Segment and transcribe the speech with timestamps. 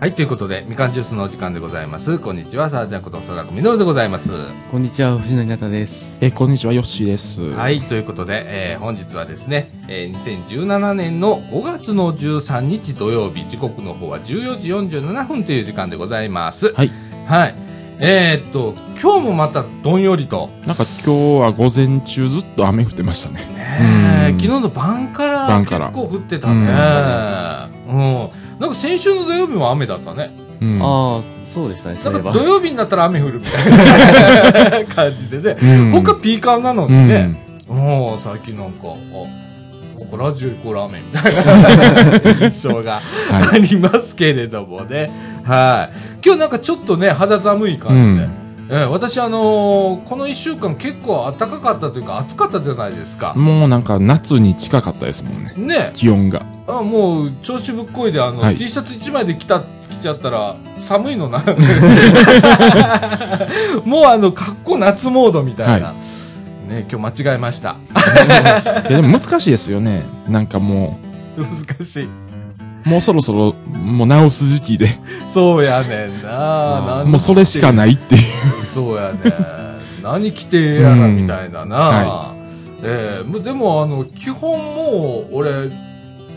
[0.00, 2.18] はい、ということで、みかんジュースのお時間でございます。
[2.18, 4.32] こんにちは、さあちゃんこと佐々木みのるでございます。
[4.70, 6.16] こんにちは、藤野稲です。
[6.22, 7.42] えーこんにちは、ヨッシーです。
[7.42, 16.72] はい、ということで、えー本日はですね、えー2017年の5月の13日土曜日、時刻の方は14時47分という時間でございます。
[16.72, 16.90] はい。
[17.26, 17.54] はい。
[17.98, 23.40] えーっと、今日もまたどんよりと、なんか今日は午前中ずっと雨降ってましたね。
[23.54, 27.70] ね昨日の晩から結晩から構降ってたね。
[27.90, 28.49] うん。
[28.60, 30.30] なんか先週の土曜日も雨だったね。
[30.60, 30.78] うん。
[30.82, 32.40] ああ、そうでしたね、なんか土。
[32.44, 35.58] 曜日になったら雨降るみたいな感じでね。
[35.92, 37.36] うん他ピーカンなのうにね。
[37.68, 37.72] う
[38.18, 42.20] 最近なんか、あ、ラジオイコール雨みたいな
[42.50, 43.62] 印象があはい。
[43.62, 45.10] りますけれどもね。
[45.44, 45.96] はい。
[46.24, 48.28] 今日なんかちょっとね、肌寒い感じで。
[48.72, 53.34] ええ私あのーこの一週間結構暖かかったというか暑かったじゃないですか。
[53.34, 55.52] もうなんか夏に近かったですもんね。
[55.56, 56.46] ね気温が。
[56.68, 59.64] あもう調子ぶっこいであの、はい T シャツ1枚で着た着
[60.02, 61.42] ちゃったら寒いのな
[63.84, 65.94] もうあの格好夏モードみたいな、は
[66.68, 67.76] ね今日間違えました
[68.88, 70.04] いやでも難しいですよね。
[70.28, 71.00] なんかも
[71.36, 71.48] 難
[71.84, 72.08] しい。
[72.84, 74.88] う、もうそろそろ、もう直す時期で、
[75.32, 76.80] そうやねんな。
[76.80, 78.64] なんでもうそれしかないっていう。
[78.72, 79.32] そうやね。
[80.02, 81.76] 何着てええやらみたいなな。
[81.76, 82.34] は
[82.82, 85.70] ええもうでもあの基本もう俺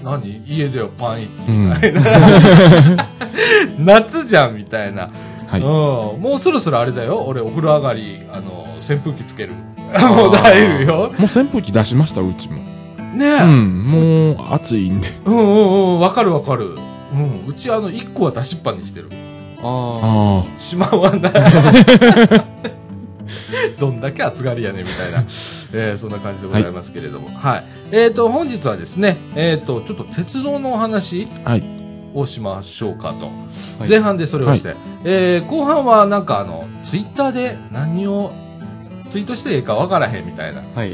[0.04, 0.44] 何？
[0.46, 2.02] 家ではパンイチみたいな、
[3.80, 5.10] 夏じゃんみたいな、
[5.48, 5.62] はい。
[5.62, 5.68] うん、
[6.22, 7.24] もうそろそろあれだよ。
[7.26, 9.54] 俺お風呂上がりあの扇風機つける。
[10.02, 10.96] もうだいぶよ。
[10.96, 12.73] もう扇風機出しました、うちも。
[13.14, 13.26] ね。
[13.26, 13.84] え、うん。
[13.84, 15.08] もう暑いんで。
[15.26, 16.00] うんうんうん。
[16.00, 16.76] わかるわかる、
[17.14, 19.10] うん、うちあの1個は出しっぱにしてる。
[19.66, 21.34] ああしまわない。
[23.80, 25.20] どんだけ暑がりやねんみたいな、
[25.74, 27.66] えーそんな感じでございますけれども、はい。
[27.92, 31.52] えー、と本日はですね、えー、とちょっと鉄道のお話あ。
[31.52, 31.64] はい。
[32.14, 33.32] をしましょうかと、は
[33.86, 33.90] い。
[33.90, 38.32] 前半でそれをして、えー後半はなんかあのツイッターで何を
[39.10, 40.62] ツイートしていいかわからへんみたいな。
[40.62, 40.94] あ、 はい。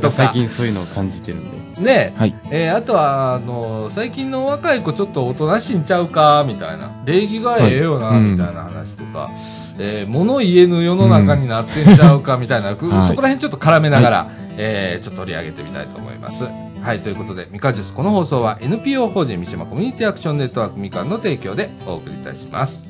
[0.00, 0.10] とか。
[0.10, 1.56] 最近そういうのを感じてるんで。
[1.80, 2.34] ねはい。
[2.50, 6.90] えーあとはあの最近の若い子ちょっとおとなしいんちゃうかみたいな。
[7.04, 8.20] 礼儀がええよな、はい。
[8.20, 9.30] みたいな話とか、
[9.78, 13.08] えー物言えぬ世の中になってんちゃうかみたいな、くはい。
[13.08, 14.26] そこら辺ちょっと絡めながら、
[14.56, 16.46] えーちょっと取り上げてみたいと思います。
[16.82, 22.86] はい、ということで、みかんジュース、この放送は NPO 法人三島コミュニティアクションネットワークみかんの提供でお送りいたします。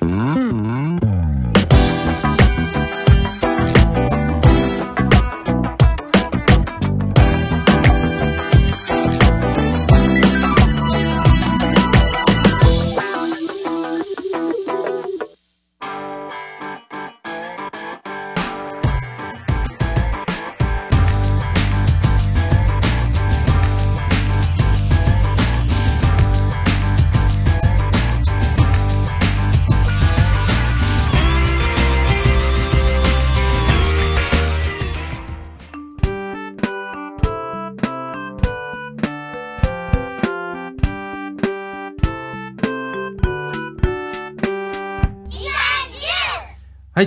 [0.00, 0.08] は
[1.10, 1.13] い、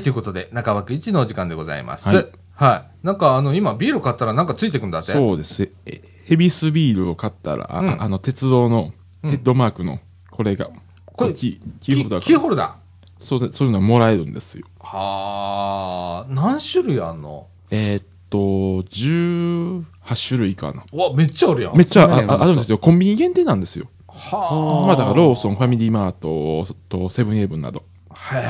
[0.02, 2.16] ということで、中枠1のお時間でございます。
[2.16, 2.24] は
[2.56, 3.06] はいい。
[3.08, 5.12] なんか、あの、今、ビール買ったらなんかついてくんだって？
[5.12, 5.70] そうです。
[5.86, 10.00] えヘビスビールを買ったら、あうんあの、鉄道のヘッドマークの、
[10.32, 10.70] これが、
[11.06, 12.74] これキキーホルダーキーかホルダー？
[13.20, 14.66] そうで、そういうのもらえるんですよ。
[14.80, 17.48] はあ、何種類あんの？
[17.72, 19.84] えーっと、18
[20.28, 20.84] 種類かな。
[20.92, 21.78] うわ、めっちゃあるやん。
[21.78, 22.34] めっちゃあるんですか？
[22.36, 22.78] ああるんですよ。
[22.78, 23.88] コンビニ限定なんですよ。
[24.08, 27.84] はまあだからローソン、ファミリーマートとセブンイレブンなど。
[28.10, 28.16] あ。
[28.38, 28.42] へ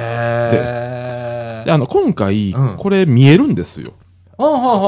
[0.53, 1.06] え。
[1.67, 3.91] で、あの、今回、うんこれ見えるんですよ。
[4.38, 4.88] あははは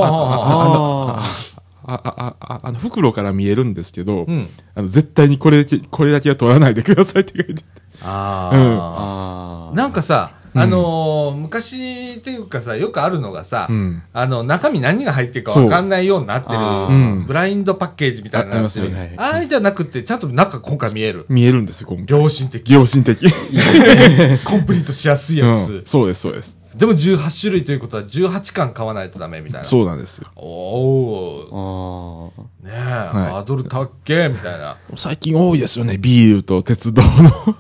[1.07, 1.19] は。
[1.19, 4.47] ああ、あ、あ、あの、袋から見えるんですけど、うん。
[4.75, 7.63] あの、絶対にこれだけ、これだけは取らないでくださいって書いて。
[8.01, 9.69] ああ。
[9.73, 9.75] あ。
[9.75, 14.01] なんかさ、あのー昔っていうかさ、よくあるのがさ、うん。
[14.13, 18.89] あの、中身何が入ってるかわかんないようになってるブラインドパッケージみたいになってる。
[19.17, 21.25] あああじゃなくて、ちゃんと中今回見える。
[21.27, 22.17] 見えるんですよ、今回。
[22.17, 22.73] 良心的。
[22.73, 23.19] 良心的。
[24.45, 25.81] コンプリートしやすいうんやつ。
[25.85, 26.58] そうです、そうです。
[26.75, 29.65] でも18種類ということは18巻買わないとダメみたいな。
[29.65, 30.27] そうなんですよ。
[30.35, 32.67] おあー。
[32.67, 34.77] ねえ、いハードルたっけみたいな。
[34.95, 37.09] 最近多いですよね、ビールと鉄道の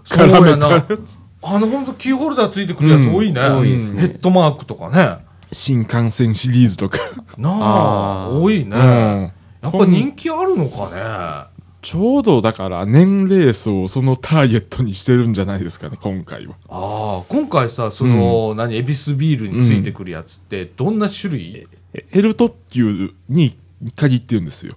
[0.05, 1.19] 絡めたやつ。
[1.41, 3.41] あの、ほんとキーホルダーついてくるやつ多いね。
[3.41, 5.25] うん多いですねヘッドマークとかね。
[5.51, 6.99] 新幹線シリーズとか。
[7.37, 8.75] なあ、多いね。
[8.75, 11.48] うんやっぱ人気あるのかね。
[11.81, 16.55] ちょうどだから年齢層をそのターゲットにしてるんじゃないですかね、今回は。
[16.67, 23.55] ああ、今回さ、その、何、エビスビールについてくるやつって、どんな種類、え L 特急に
[23.95, 24.75] 限ってるんですよ。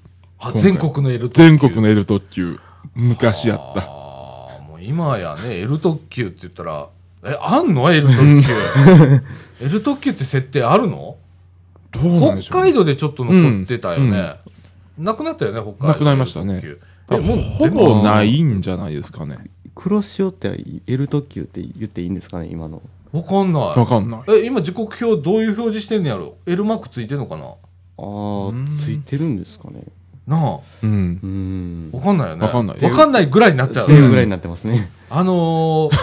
[0.57, 2.59] 全国の L 全国の L 特急。
[2.95, 3.81] 昔やった。
[3.81, 6.89] ああ、もう今やね、L 特急って言ったら、
[7.25, 8.53] え、あんの ?L 特急。
[9.67, 11.17] L 特急って設定あるの？
[11.91, 14.37] どうなんでしょう北海道でちょっと残ってたよね。
[14.99, 15.89] なくなったよね、北海道。
[15.89, 16.63] なくなりましたね
[17.09, 19.39] もうほぼないんじゃないですかね。
[19.75, 22.83] 黒潮って L 特急って言っていいんですかね、今の。
[23.13, 23.79] わかんない。
[23.79, 24.21] わかんない。
[24.29, 27.45] え、今時刻表どういう表示してんのやろ ?L マークついてんのかな？
[27.45, 27.51] あ
[27.99, 29.83] あ、ついてるんですかね。
[30.27, 30.59] なあ。
[30.83, 31.27] うんう。
[31.27, 31.91] ん。
[31.93, 32.43] わかんないよね。
[32.47, 33.95] わかんないわかんないぐらいになっちゃうって。
[33.95, 34.91] いうぐらいになってますね。
[35.11, 35.91] あのー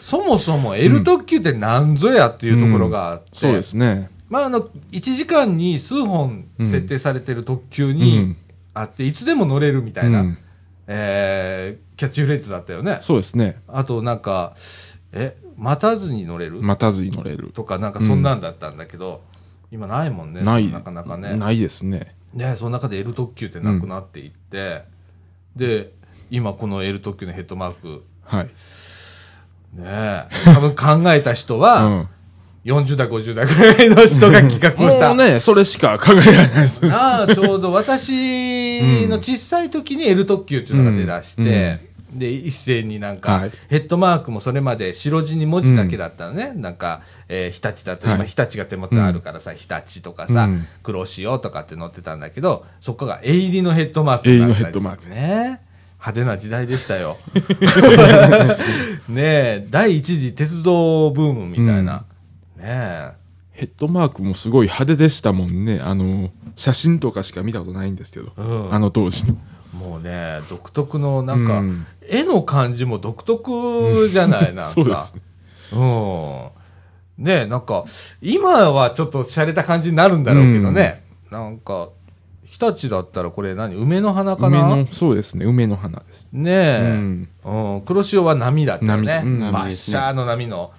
[0.00, 4.10] そもそも L 特急って何ぞやっていうところがあって、そうですね。
[4.28, 4.60] まあ、あの、
[4.92, 8.36] 1時間に数本設定されてる特急うにん。
[8.74, 10.38] あって、いつでも乗れるみたいな、うん
[10.86, 12.98] えーキャッチフレーズだったよね。
[13.00, 13.62] そうですね。
[13.68, 14.54] あと、なんか、
[15.12, 17.52] え、待たずに乗れる、待たずに乗れる。
[17.54, 19.22] とか、なんかそんなんだったんだけど、
[19.70, 20.70] 今ないもんね、ない。
[20.72, 21.36] なかなかね。
[21.36, 22.14] ないですね。
[22.32, 24.82] ね、その中で L 特急ってなくなっていって、
[25.54, 25.92] で、
[26.30, 28.48] 今この L 特急のヘッドマーク、はい。
[29.74, 32.08] ね多分考えた人うは、ん。
[32.64, 35.08] 40代、50代ぐらいの人が企画をした。
[35.14, 36.86] もうね、それしか考えられないです。
[36.90, 46.52] ああ、ちょうど私の小さい時に L 特急っていうのが出だして、で、一斉になんか、はいヘッドマークもそれまで白地に文字だけだったのね。
[46.54, 55.60] なんか、えー日立だったら、はい今日立が手元にあるからさ、日立とかさ、うん黒潮とかって載ってたんだけど、そこが絵入りのヘッドマークになったり絵入りのヘッドマークね。
[55.98, 57.16] 派手な時代でしたよ。
[59.08, 62.04] ねえ、第一次鉄道ブームみたいな。
[62.64, 63.12] ねえ。
[63.52, 65.80] ヘッドマークもすごい派手でしたもんね。
[65.80, 68.32] あの、写真とかしか見たことないんですけど。
[68.36, 69.36] うんあの当時の。
[69.78, 74.64] もうね、独特の、なんか、うん絵の感じも独特じゃない、なんか。
[74.66, 75.22] そうですね。
[75.72, 77.24] うん。
[77.24, 77.84] ねなんか、
[78.20, 81.02] 今はちょっと洒落た感じになるんだろうけどね。
[81.30, 81.88] なんか、
[82.44, 83.74] 日立だったらこれ何？
[83.74, 84.86] 梅の花かな？
[84.92, 85.44] そうですね。
[85.44, 86.28] 梅の花です。
[86.32, 87.80] ねえ、うんうん。
[87.82, 89.22] 黒潮は波だったよね。
[89.24, 90.72] 波うんバッシャーの波の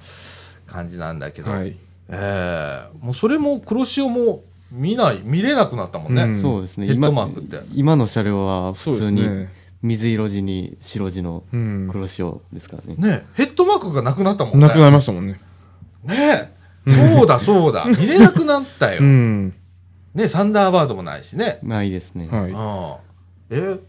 [0.68, 1.52] 感じなんだけど。
[1.52, 1.76] はい。
[2.10, 6.24] ええもうそれも黒潮も見ない、見れなくなったもんね。
[6.24, 6.88] うんそうですね。
[6.88, 9.48] ヘッド今マークって今の車両は普通に。
[9.82, 11.88] 水色地に白地のうん。
[11.92, 12.96] 黒潮ですからね。
[12.98, 14.68] ねヘッドマークがなくなったもんね。
[14.68, 15.40] なくなりましたもんね。
[16.04, 16.52] ね
[16.88, 16.92] え。
[16.92, 17.86] そうだそうだ。
[18.00, 19.02] 見れなくなったよ。
[19.02, 19.54] うん。
[20.16, 21.60] ねサンダーバードもないしね。
[21.62, 22.28] ないですね。
[22.32, 22.54] はい。
[22.56, 23.00] ああ
[23.52, 23.80] え、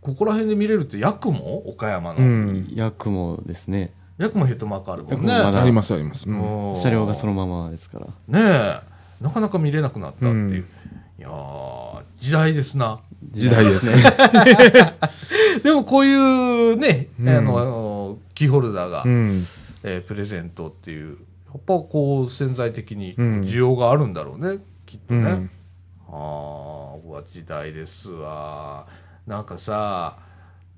[0.00, 1.68] ここら辺で見れるって、ヤクモ？
[1.68, 2.18] 岡山の。
[2.18, 2.68] うん。
[2.74, 3.92] ヤクモですね。
[4.18, 5.32] ヤクモヘッドマークあるもんね。
[5.32, 6.28] ありますあります。
[6.28, 6.32] う
[6.76, 8.06] 車両がそのままですから。
[8.06, 8.40] ね
[9.20, 9.24] え。
[9.24, 10.34] なかなか見れなくなったっていう。
[10.34, 10.64] うん
[11.18, 13.00] いやー時代ですな。
[13.32, 14.02] 時代ですね。
[15.64, 19.30] でもこういうね、うんあの、キーホルダーが、うん。
[19.82, 21.16] えープレゼントっていう、
[21.46, 25.20] やっぱこう潜在的にうん需要があるんだろうね、きっとね。
[25.20, 25.50] うん。
[26.08, 28.86] ああ、時代ですわ。
[29.26, 30.18] なんかさ、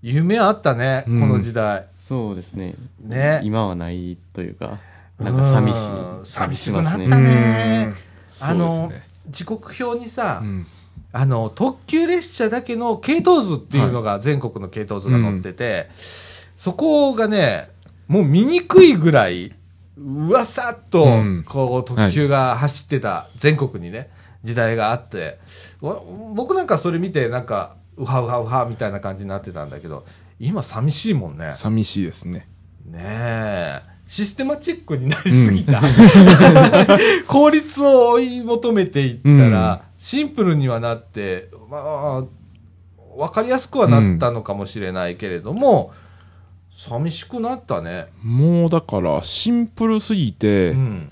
[0.03, 1.87] 夢あったね、うんこの時代。
[2.09, 2.75] そうですね。
[3.05, 3.41] ね。
[3.45, 4.79] 今はないというか、
[5.19, 6.25] なんか寂しいうん。
[6.25, 6.73] 寂し。
[6.73, 7.93] くなったね。
[8.27, 9.03] そうですね。
[9.29, 10.67] 時刻表にさ、うん
[11.13, 15.89] あの、特急列車だけの系統図っていうのが、全国の系統図が載ってて、
[16.57, 17.71] そこがね、
[18.09, 19.55] もう見にくいぐらい、
[19.97, 24.11] うわさっとうん、こう、特急が走ってた、全国にね、
[24.45, 25.39] 時代があって、
[25.81, 26.01] わ
[26.35, 30.05] 僕なんかそれ見て、なんか、うはうはうはみたいな感じになってたんだけど、
[30.41, 31.51] 今寂しいもんね。
[31.53, 32.49] 寂しいですね。
[32.87, 33.83] ねえ。
[34.07, 35.83] システマチックになりすぎた。
[37.29, 42.25] 効率を追い求めていったら、シンプルにはなって、まあ、
[43.17, 45.93] わかりやすくはなったのかもしれないけれども、
[46.77, 48.07] 寂しくなったね。
[48.23, 51.11] もうだから、シンプルすぎうて、ん。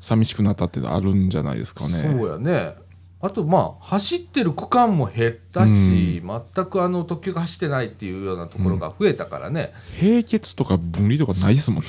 [0.00, 2.02] 寂しくなったってあるんじゃないですかね。
[2.02, 2.74] そうやね。
[3.20, 9.72] あと、まあ、走ってる区間も減ったし、全くあの特急が走ってないっていうようなところが増えたからね。
[10.00, 11.88] 並結とか分離とかないですもんね。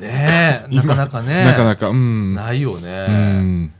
[0.00, 1.44] ねえ、 なかなかね。
[1.44, 2.34] なかなか、うん。
[2.34, 3.06] ないようね。
[3.40, 3.72] ん。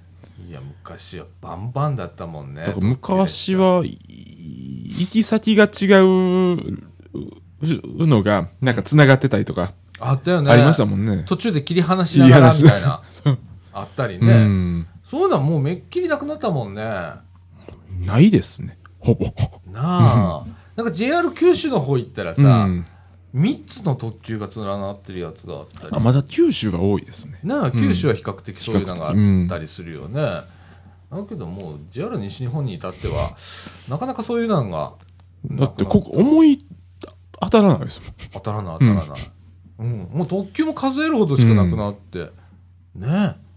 [0.49, 2.65] いや、昔はバンバンだったもんね。
[2.65, 3.99] だから昔は、い
[5.01, 10.53] 行き先が違うのが、なんか繋がってたりとか、あったよね。
[10.53, 11.25] ありましたもんね。
[11.27, 13.03] 途中で切り離しながらみたいな。
[13.73, 14.45] あったりうね。
[14.45, 14.87] ん。
[15.09, 16.83] そういうのはもうめっきりなくなったもんね。
[16.85, 17.23] な
[18.05, 18.79] ないですね。
[19.01, 19.33] ほぼ。
[19.75, 20.45] あ。
[20.77, 22.85] なんか JR 九州の方行ったらうさ、ん。
[23.35, 25.99] 3つの特急が連なってるやつがあったりあ、。
[25.99, 27.39] まだ九州が多いですね。
[27.43, 30.23] なあ、九州は比較的そういうのがあったりするよね。
[31.11, 33.35] だけどもう JR 西日本に至っては、
[33.89, 34.93] なかなかそういうのが
[35.47, 36.65] だって、ここ、思い
[37.41, 38.13] 当たらないですもん。
[38.33, 39.07] 当たらない当たらない。
[39.79, 40.09] うん。
[40.13, 42.31] もう特急も数えるほどしかなくなって。
[42.95, 43.48] ねえ。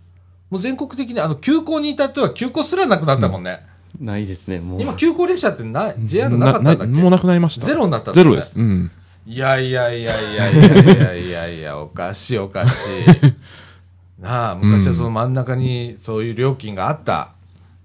[0.52, 3.66] もう全国的に、あの、急行に至っては急行すらなくなったもんね。
[4.00, 4.82] ないですね、もう。
[4.82, 6.86] 今、急行列車ってない、JR なかったんだっけ？
[6.88, 7.66] もうなくなりました。
[7.66, 8.60] ゼロになったんだねゼロです。
[8.60, 8.92] うん。
[9.26, 13.34] いやいやいやいやいやいやいやいや、おかしいおかしい。
[14.22, 17.34] なあ、昔はその真ん中にそういう料金があった。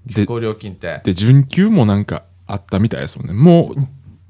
[0.06, 1.00] で出向料金って。
[1.04, 3.32] で、準急もなんかあったみたいですもんね。
[3.32, 3.80] もう、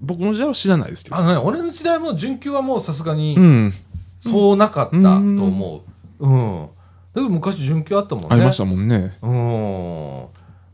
[0.00, 1.16] 僕の時代は知らないですけど。
[1.16, 3.74] あのね、俺の時代も準急はもうさすがにうん。
[4.20, 5.82] そうなかったと思
[6.20, 6.26] う。
[6.28, 6.62] うん。
[6.62, 6.68] だ
[7.22, 8.28] けど昔準急あったもんね。
[8.30, 9.16] ありましたもんね。
[9.22, 10.26] うん。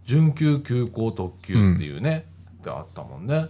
[0.04, 2.26] 準急、急行、特急っていうね。
[2.62, 3.48] であったもんね。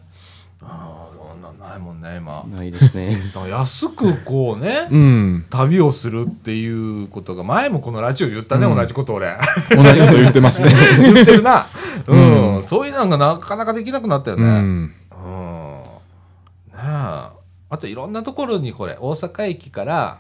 [0.65, 2.45] ああ、そんなんないもんね、今。
[2.49, 3.17] ないですね。
[3.49, 5.47] 安くこうね、うん。
[5.51, 9.37] 旅をするっていうことが、前もこのラジオ言ったね、うん同じこと俺。
[9.71, 10.71] 同じこと言ってますね。
[10.99, 11.67] 言ってるな。
[12.07, 12.57] うん。
[12.57, 14.45] うんそういうのがなかなかできなくなったよね。
[14.45, 14.51] うん。
[14.51, 15.83] うん。
[15.83, 16.79] ねえ。
[16.79, 20.19] あといろんなところにこれ、大阪駅から、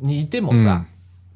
[0.00, 0.86] にいてもさ、うん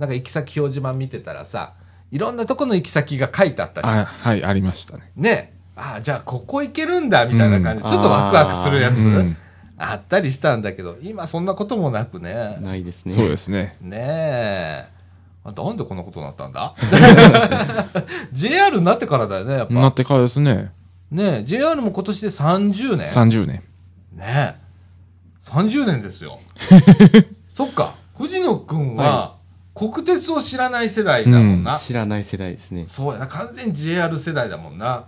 [0.05, 1.73] なんか行き先表示板見てたらさ、
[2.11, 3.99] いろんなところの行き先が書いてあったじゃん。
[4.01, 5.11] あはい、ありましたね。
[5.17, 5.55] ねえ。
[5.77, 9.37] ああ、じゃあここ行けるんだ、みたいな感じで、うんちょっとワクワクするやつ、うん
[9.77, 12.59] あったりしたんだけど、今そんなこともなくね。
[12.61, 13.13] ないですね。
[13.13, 13.77] そうですね。
[13.81, 14.89] ねえ。
[15.43, 16.75] あなんでこんなことになったんだ
[18.33, 19.75] ?JR になってからだよね、やっぱ。
[19.75, 20.71] なってからですね。
[21.11, 23.09] ねえ、JR も今年で30年。
[23.09, 23.63] 30年。
[24.13, 24.65] ねえ。
[25.47, 26.39] 30年ですよ。
[27.55, 27.95] そっか。
[28.17, 29.37] 藤野くんは、
[29.75, 31.79] 国鉄を知らない世代だもんな。
[31.79, 32.85] 知らない世代ですね。
[32.87, 33.27] そうやな。
[33.27, 35.07] 完全に JR 世代だもんな。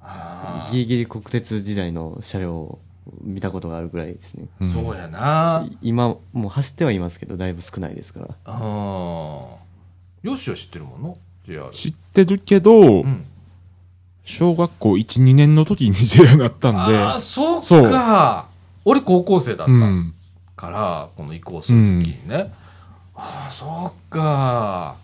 [0.00, 2.78] あギリギリ国鉄時代の車両を
[3.20, 4.46] 見たことがあるぐらいですね。
[4.60, 5.66] あ、んそうやな。
[5.82, 8.28] 今、もう走ってはいますけど、だいぶ少ないですから。
[8.44, 8.58] ああ。
[10.22, 11.12] よしは知ってるもんな。
[11.46, 11.68] JR。
[11.70, 13.24] 知ってるけど、うん。
[14.24, 18.46] 小学校1、2年の時に JR になったんで、ああ、そうか。
[18.84, 20.14] 俺高校生だったうん。
[20.54, 22.52] から、この移行するときにね。
[23.22, 24.96] ああ、そっか。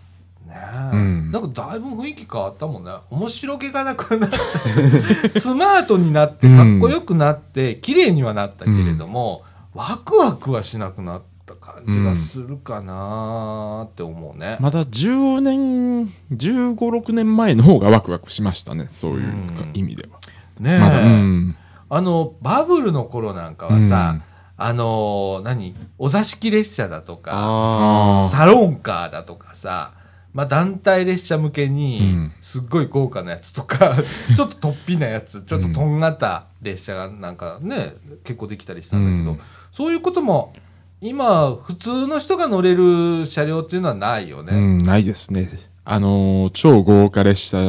[0.45, 0.53] ね
[0.93, 2.91] え、うんなんかだいぶ雰囲気変わったもんね。
[3.09, 4.37] 面白気がなくなって、
[5.39, 14.57] スマートになって、かっこよくなって、綺麗にはなったけれども、ワクワクはしなくなった感じがするかなーって思うね。
[14.59, 18.87] まだ10年、15、6年前の方がワクワクしましたね。
[18.89, 20.19] そういううん意味では。
[20.59, 21.55] ねえ、まだ、うん。
[21.91, 24.19] あの、バブルの頃なんかはさ、
[24.61, 25.73] あの、何？
[25.97, 29.93] お座敷列車だとか、サロンカーだとかさ、
[30.33, 33.95] まあ団体列車向けうにん、すっごい豪華なやつとか、
[34.35, 39.39] ちょっと突飛なやつ、ちょっととんがった列車がなんかね、結構できたりしたんだけど、うん
[39.71, 40.53] そういうことも、
[40.99, 44.59] 今、普通の人が乗れる車両っていうのはないようね。
[44.59, 45.47] ん、ないですね。
[45.85, 47.59] あのー、超豪華列車、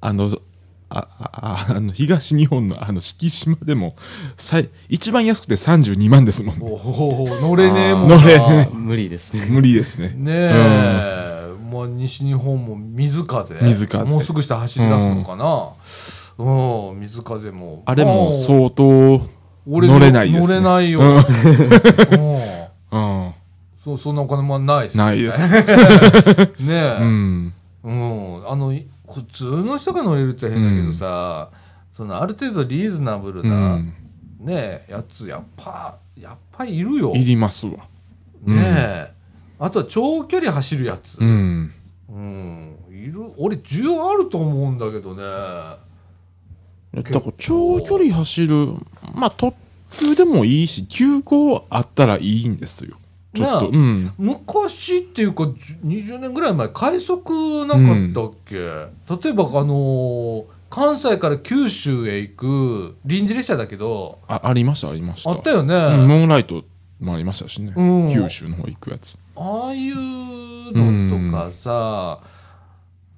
[0.00, 0.30] あの、
[0.88, 3.96] あ、あ、 あの、東日本のあの、敷島でも、
[4.36, 6.58] 最、一番安くて32万ですもん。
[6.62, 8.16] おお乗れねえもんな。
[8.18, 9.46] 乗れねあ、無理ですね。
[9.48, 10.14] 無理ですね。
[10.16, 13.56] ねえ、もう西日本も水風。
[13.62, 15.68] 水風もうすぐ下走り出すのかな。
[16.36, 17.82] うん、水風も。
[17.86, 19.22] あれもう相当、
[19.66, 21.00] 俺乗れないですね乗れないよ。
[21.00, 21.18] うんうん
[22.92, 23.32] うん。
[23.84, 24.96] そう、そんなお金もないっす。
[24.96, 25.46] ないです。
[25.48, 25.56] ね
[26.70, 26.98] え。
[27.00, 27.46] ううん。
[27.46, 27.52] ん。
[28.48, 31.50] あの、い普通の人が乗れるって変だけどさ、
[31.96, 33.94] そのある程度リーズナブルうな、ん。
[34.40, 37.12] ねえ、やつ、やっぱ、やっぱいるよ。
[37.14, 37.86] いりますわ。
[38.46, 39.14] うんねえ。
[39.58, 41.18] あとは長距離走るやつ。
[41.18, 41.72] うん。
[42.10, 42.76] うん。
[42.90, 45.22] いる、俺需要あると思うんだけどね。
[45.22, 48.66] だから長距離走る、
[49.14, 49.56] まあ特
[49.92, 52.98] 急でもいいし、急行あったらいいんですよ。
[53.34, 54.12] ちょっと、うん。
[54.16, 55.76] 昔っていうか、じゅ
[56.14, 65.30] 20年ぐらい前、快速なかったっけ、例えば、あのー関西から九州へ行く臨時列車だけど、あ、ありました、ありました。
[65.30, 65.72] あったよね。
[65.72, 66.64] うん、ムーンライト
[66.98, 67.72] もありましたしね。
[67.76, 69.16] うん九州の方行くやつ。
[69.36, 69.96] ああいう
[70.74, 72.18] のとかさ、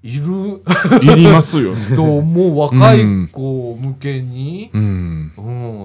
[0.02, 0.62] いる？
[1.00, 1.74] いりますよ。
[1.96, 2.98] と思う若い
[3.32, 5.32] 子向けに、うん。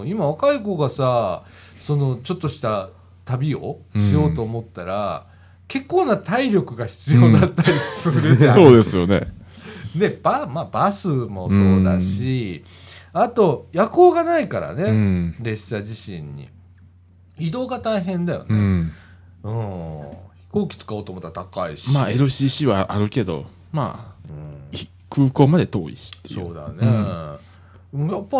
[0.01, 1.43] うん、今若い子がさ、
[1.81, 2.89] そのちょっとした
[3.31, 5.25] 旅をしようと思ったら、
[5.67, 8.53] 結構な体力が必要だったりするじゃん。
[8.53, 9.31] そうですよね。
[9.95, 12.65] でバ,、まあ、バスもそうだし、
[13.13, 15.35] あと夜行がないからね、うん。
[15.39, 16.49] 列車自身に
[17.37, 18.91] 移動が大変だよね、うん。
[19.43, 20.01] うん
[20.51, 26.11] 飛行機使おうと思ったら高いしまあ LCC はあるけど、まあ、うんい空港まで遠いし。
[26.33, 28.37] そうだね、やっぱ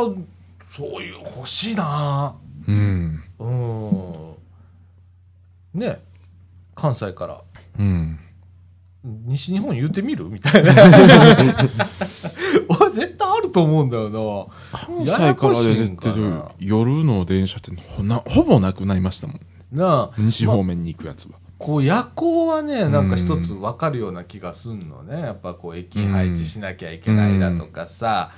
[0.67, 2.35] そういう欲しいな
[2.67, 3.23] うん。
[3.39, 4.35] うん
[5.73, 5.99] ね
[6.75, 7.41] 関西から。
[7.79, 8.19] うん。
[9.03, 10.25] 西日本言ってみる？
[10.25, 10.73] みたいな。
[12.69, 14.45] 俺絶対あると思うんだよな。
[14.71, 19.39] 関西から出てややこしいんかるな夜の電車ってほなほぼなくなりましたもん。
[19.71, 20.15] なあ。
[20.17, 21.33] 西方面に行くやつは。
[21.57, 25.19] こう夜行はねなんか一つ分かるような気がすんのね。
[25.21, 28.31] やっぱこう駅配置しなきゃいけないだとかさ、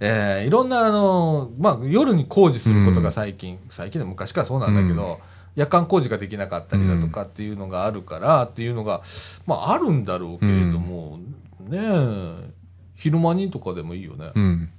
[0.00, 5.18] えーいろんな、あの、まあ、夜に工事することが最近、最近で昔からそうなんだけど、
[5.56, 9.02] 夜間工事ができなかったりだとかっていうのがあるからっていうのが、
[9.46, 11.18] まあ、あるんだろうけれども、
[11.68, 12.50] ねえ、
[12.94, 14.30] 昼間にとかでもいいよね。
[14.34, 14.70] うん。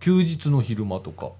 [0.00, 1.32] 休日の昼間とか、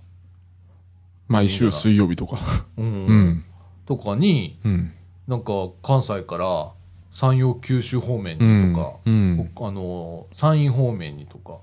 [1.29, 2.39] 毎週水曜日とか。
[2.77, 3.45] うんうん。
[3.87, 4.93] とかに、うん。
[5.27, 5.53] なんか
[5.83, 6.73] 関西から
[7.13, 9.51] 山陽九州方面うんにとか、うん。
[9.57, 11.59] あの、山陰方面にとか、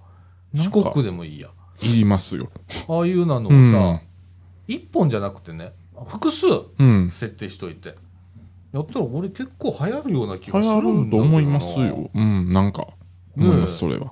[0.54, 1.50] 四国でもいいや。
[1.82, 2.50] いりますよ。
[2.88, 4.02] ああいうなのをうんさ、
[4.68, 5.74] 一、本じゃなくてね、
[6.08, 6.46] 複数
[6.78, 7.10] うん。
[7.12, 7.96] 設定しといて。
[8.74, 12.10] やったら俺結構流行るような気流がするんだと思いますよ。
[12.14, 12.88] うん、なんか、
[13.38, 14.12] 思います、それは。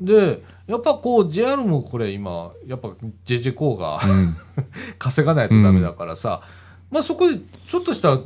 [0.00, 2.88] で、やっぱこう JR もこれ今、やっぱ
[3.24, 4.36] JJ コーがうん。
[4.98, 6.42] 稼がないとダメだからさ、
[6.90, 8.18] まあそこでちょっとした、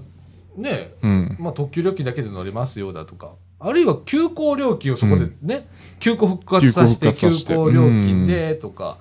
[0.56, 1.36] ね、うん。
[1.38, 5.68] まあ特急料金だけで乗れますよだとか、あるいは急行料金をそこでね、
[6.00, 8.98] 急行復活させて、急行料金でとか、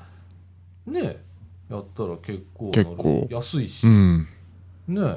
[0.85, 1.17] ね、
[1.69, 3.27] やったら結構結構。
[3.29, 4.27] 安いし、うん。
[4.87, 5.15] ね、あ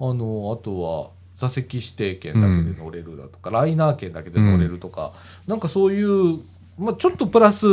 [0.00, 5.12] の、あとは座席指定券だけで乗れるだとか、ライナー券だけで乗れるとか、
[5.46, 6.40] なんかそういう、
[6.78, 7.66] まあちょっとプラス、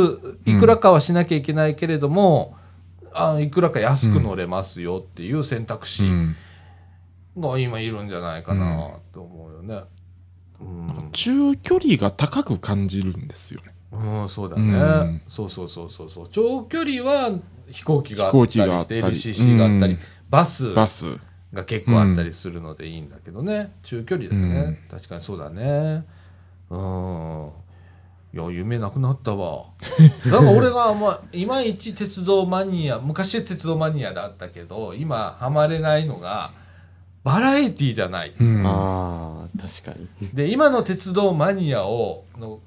[0.46, 2.56] いくらかはしなきゃいけないけれども、
[3.12, 6.36] あいくらか安く乗れますよっていう選択肢うん。
[7.38, 9.82] が今いるんじゃないかなと思うよね。
[10.60, 11.10] うん。
[11.12, 13.74] 中距離が高く感じるんですよね。
[13.92, 15.22] うん、そうだね、うん。
[15.28, 16.28] そうそうそうそうそう。
[16.30, 17.30] 長距離は
[17.74, 19.00] 飛行機があ飛行機ったりして、
[19.34, 19.98] LCC があったり、うん
[20.30, 21.20] バスバス。
[21.52, 23.72] が結構あったりするのでいいんだけどね。
[23.84, 26.04] 中距離だね、確かにそうだね。
[26.70, 27.50] うん。
[28.34, 29.66] いや、夢なくなったわ。
[30.26, 36.50] だから俺が、まあ、いまいち鉄道マニア、昔は鉄道マニアだったけど、今、ハマれないのが、
[37.22, 38.32] バラエティじゃない。
[38.38, 38.66] うん。
[38.66, 40.28] ああ、確かに。
[40.34, 42.58] で、今の鉄道マニアを、の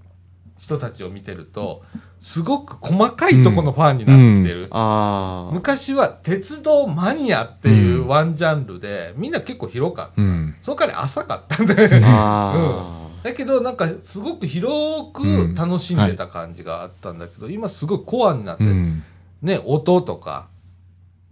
[0.60, 1.84] 人たちを見てると、
[2.22, 4.68] すごく細かいとこのファンになってきてる。
[4.72, 5.54] ああ。
[5.54, 10.22] 昔は鉄道マニアっていうワンジャンルで、みんな結構広かった。
[10.22, 10.56] うん。
[10.62, 12.02] その代わり浅かったんだよね。
[12.04, 19.04] あだけど、なんかすごく広く楽しんでた感じがあったんだけど、今すごいコアになって、うん。
[19.42, 20.48] ね、音とか、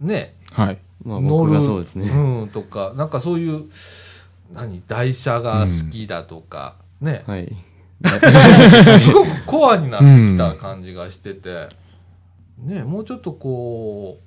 [0.00, 0.78] ね、はい。
[1.04, 1.08] あ。
[1.08, 2.08] まあ僕がそうですね。
[2.08, 3.64] うん、とか、なんかそういう、
[4.54, 7.54] 何、台車が好きだとか、ね、はい。
[9.00, 11.68] すごくコアになってきた感じがしてて、
[12.58, 14.26] ね、もうちょっとこう、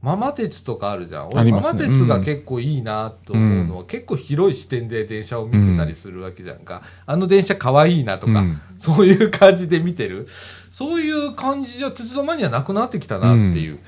[0.00, 1.22] ママ鉄とかあるじゃん。
[1.22, 6.82] あ俺、ママりますね鉄が結構いいなと思うのは、結構広い視点で電車を見てたりするわけじゃんか。
[7.06, 10.26] あの電車可愛いなとか、うんそういう感じで見てる。
[10.28, 13.80] そういう感じじゃ鉄道マニアなくなってきたなっていう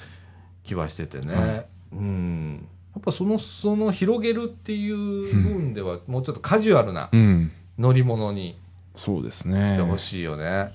[0.64, 1.34] 気はしててね。
[1.34, 2.66] はうん。
[2.92, 7.52] やっぱその、その広げるっていう部分では、もうちょっとカジュアルなうん。
[7.78, 8.58] 乗り物に
[8.94, 9.82] そうですしねて。
[9.82, 10.72] ほしいよね。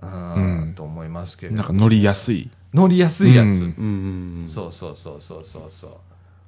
[0.00, 1.56] うん、うんと思いますけれど。
[1.56, 2.50] なんか乗りやすい。
[2.72, 3.46] 乗りやすいやつ。
[3.46, 3.54] うんうん
[4.42, 5.90] うんそうそうそうそうそうそう。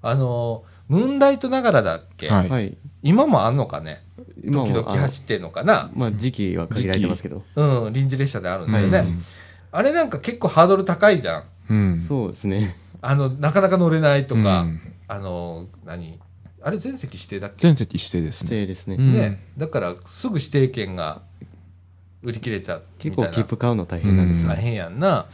[0.03, 2.77] あの、ムーンライトながらだっけ、はい。
[3.03, 4.03] 今もあんのかね？
[4.45, 5.91] 今時々あの走ってんのかな？
[5.95, 7.43] まあ時期は限られてますけど。
[7.57, 8.99] うん、臨時列車であるんだよね。
[8.99, 9.23] うん
[9.73, 11.45] あれなんか結構ハードル高いじゃん。
[11.69, 11.99] うん。
[11.99, 12.77] そうですね。
[13.01, 16.19] あの、なかなか乗れないとか、うんあの、何？
[16.63, 17.57] あれ全席指定だっけ？
[17.59, 18.57] 全席指定ですね。
[18.57, 18.97] 指定ですね。
[18.99, 19.47] うんね。
[19.57, 21.23] だからすぐ指定券が
[22.23, 23.31] 売り切れちゃうみ結たいな。
[23.31, 25.27] 構切符買うの大変なんですようん大変やんな。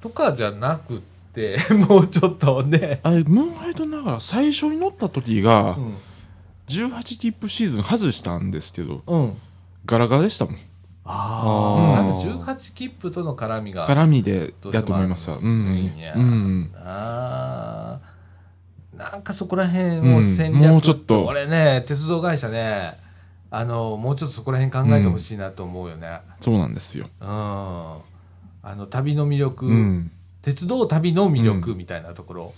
[0.00, 1.00] とかじゃなくっ
[1.34, 3.00] て、 もうちょっとね。
[3.02, 5.94] あれ、ムーンライトながら最初に乗った時がう、ん。
[6.68, 9.32] 18切符シーズン外したんですけど、うん。
[9.84, 10.54] ガラガラでしたもん。
[11.08, 13.86] ああ、あーなんか18切符との絡みが。
[13.86, 15.40] 絡みでどうしてもやと思いますうんう
[16.18, 16.70] ん。
[16.74, 17.45] ああ。
[18.96, 22.98] なんかそこら辺を戦略、うんもうちょっと俺ね、鉄道会社ね、
[23.50, 26.20] あの、もうちょっとそこら辺考えてほしいなと思うよね。
[26.40, 27.06] そうなんですよ。
[27.20, 27.28] うん。
[27.28, 28.00] あ
[28.74, 30.10] の、旅の魅力、うん。
[30.42, 32.54] 鉄道旅の魅力みたいなところ、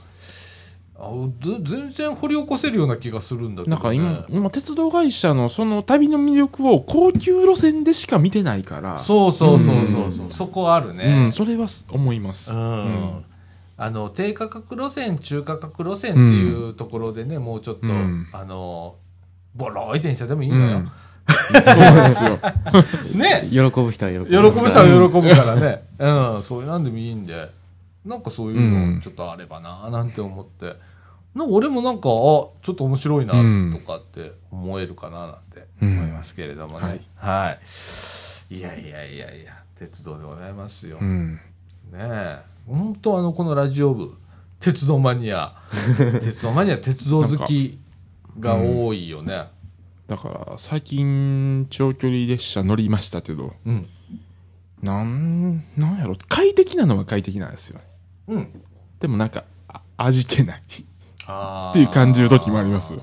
[1.40, 3.76] 全然掘り起こせるような気がするんだけど、ね。
[3.76, 11.32] なんか今、今鉄道会社のその旅の魅力を高級路線でしか見てないから、そうそうそうそうそう、そこあるうねん、。
[11.32, 12.52] それは思います。
[12.52, 13.24] うんうん
[13.80, 18.96] あの低価格路線、中価格路線っていうところでね、もうちょっと、うんあの
[19.54, 20.82] ボロい電車でもいいうんのよ。
[21.28, 22.38] そうですよ。
[23.14, 24.26] ね喜ぶ人は喜ぶ。
[24.26, 25.84] 喜ぶ人は喜ぶからね。
[25.98, 27.50] うん、そういうなんでもいいんで、
[28.04, 30.76] なんかそういうのちょっとあればな、なんて思って。
[31.34, 37.00] なんか俺もなんか、あ、ちょっと面白いな、うんとかって思えるかな、なんて思いますけれどもね。
[37.16, 37.56] は
[38.50, 38.54] い。
[38.56, 40.98] い、やいやいやいや、鉄道でございますよ。
[41.00, 41.34] うん。
[41.34, 41.40] ね
[41.94, 42.47] え。
[42.68, 44.14] 本当あの、このラジオ部、
[44.60, 45.54] 鉄道マニア、
[46.20, 47.80] 鉄道マニア、鉄道好き
[48.38, 49.48] が多いよね。
[50.06, 53.86] だから、最近、長距離列車乗りましたけど、うん。
[54.82, 57.84] なん、なんやろ、快適なのは快適なんですよね。
[58.28, 58.62] うん。
[59.00, 60.62] でもなんか、あ味気ない。
[60.62, 62.94] っていう感じる時もあります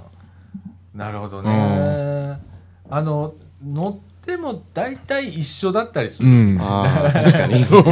[0.93, 2.39] なるほどね。
[2.89, 6.27] あの、乗っても大体一緒だったりする。
[6.27, 6.57] うん。
[6.59, 7.55] ああ、確かに。
[7.59, 7.83] そう。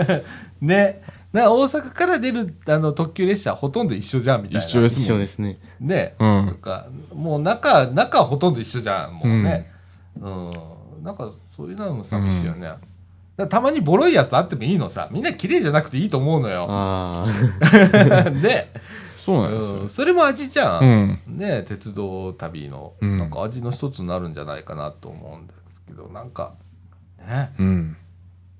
[0.60, 1.02] ね。
[1.32, 4.60] な大阪から出るあの特急列車ほとんど一緒じゃんみたいな。
[4.60, 5.58] 一緒です一緒ですね。
[5.80, 6.14] ね。
[6.18, 9.70] うんとか、もう中、中はほとんど一緒じゃん、もうね。
[10.20, 10.52] うん。
[11.02, 12.70] なんか、そういうのも寂しいよね。
[13.48, 15.08] たまにボロいやつあってもいいのさ。
[15.10, 16.66] みんな綺麗じゃなくていいと思うのよ。
[16.68, 18.70] ああ、 ね。
[19.16, 19.88] そうなんですようん。
[19.88, 20.80] それも味じゃ。
[20.80, 21.38] うんん。
[21.38, 25.61] ね鉄道旅の、うんなんか味の一つになるんじゃないかなと思うんです
[25.92, 26.54] けど、なんか、
[27.18, 27.52] ね。
[27.58, 27.96] うん。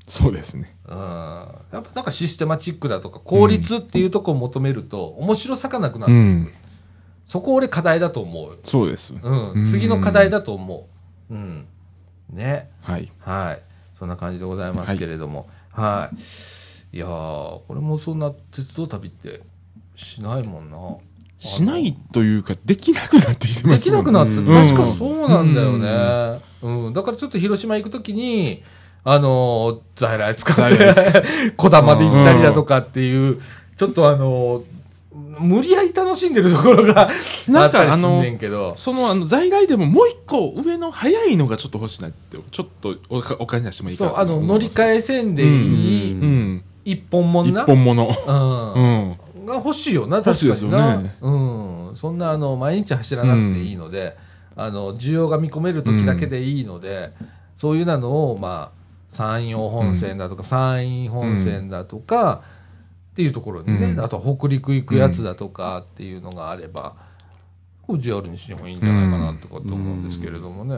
[0.09, 0.77] そうですね。
[0.87, 0.99] うん。
[0.99, 6.12] やっぱなんかシステマチックだとか、効率っていうとこを求めると、面白さがなくなる。
[6.12, 6.53] うん。
[7.27, 8.59] そこ俺課題だと思う。
[8.62, 9.14] そうです。
[9.14, 9.53] うん。
[9.53, 10.88] うん次の課題だと思
[11.31, 11.35] う。
[11.35, 11.66] うん。
[12.31, 12.71] ね。
[12.81, 13.11] はい。
[13.21, 13.62] はい。
[13.99, 15.49] そんな感じでございますけれども。
[15.71, 16.16] はい。
[16.16, 19.40] い、やー、これもそんな鉄道旅って
[19.97, 20.77] しないもんな。
[21.43, 26.41] しないというか、できなくなってきてまですきもんなくなって、うん確かそうなんだよね。
[26.63, 26.93] うん。
[26.93, 28.63] だからちょっと広島行くときに、
[29.03, 33.41] あのー在来使って小玉で行ったりだとかっていう、
[33.77, 34.63] ちょっとあのー
[35.41, 37.11] 無理やり楽しんでるところが
[37.49, 38.75] なんかあったりすんねんけど。
[38.77, 46.65] その、あの、在来でももう一個上の早いのがちょっと欲しいなって、ちょっとおかお金出してもいいかそう、なあの、乗り換ええ線でいい、うんうん。
[46.85, 47.65] 一本もん一な。
[47.65, 48.07] 本物。
[48.27, 49.17] うんうん。
[49.45, 51.97] が欲しいよな、欲しいですよね確かになうん。
[51.97, 54.17] そんな、あの、毎日走らなくていいので、
[54.57, 57.13] あの、需要が見込める時だけでいいので、
[57.57, 62.43] そういうなのを、まあ、山陽本線だとか、山陰本線だとか、
[63.13, 66.95] っていうところにね、うんあと北陸行くやつだとかっていうのがあれば、
[67.83, 70.77] こう JR 西日本いいんじゃないかなとかと思うんですけれどもね。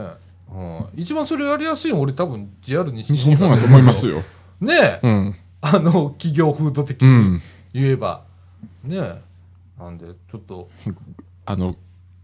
[0.51, 4.21] うん、一番それやりやすいの俺多分 JR 西西日本だと思いますよ。
[4.59, 5.35] ねえ、うん。
[5.61, 7.41] あの、企業風土的にうん。
[7.73, 8.23] 言えば。
[8.85, 9.21] ねえ。
[9.79, 10.69] なんで、ちょっと、
[11.45, 11.75] あの、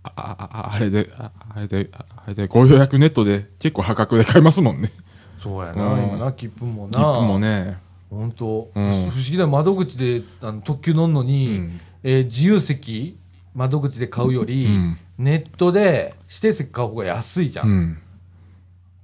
[0.03, 4.91] あ、あ、ああれで、ああれで、ああれで、ご予約ネットで結構破格で買えますもんね。
[5.39, 6.91] そうやな、うん今な、切符もな。
[6.93, 7.77] 切符もね。
[8.09, 13.17] 本当、うん不思議だよ窓口であの特急乗んのに、うんえー自由席、
[13.55, 17.67] 窓口で買うより、うんネットで指定席買う方が安いじゃん。
[17.67, 17.97] うん。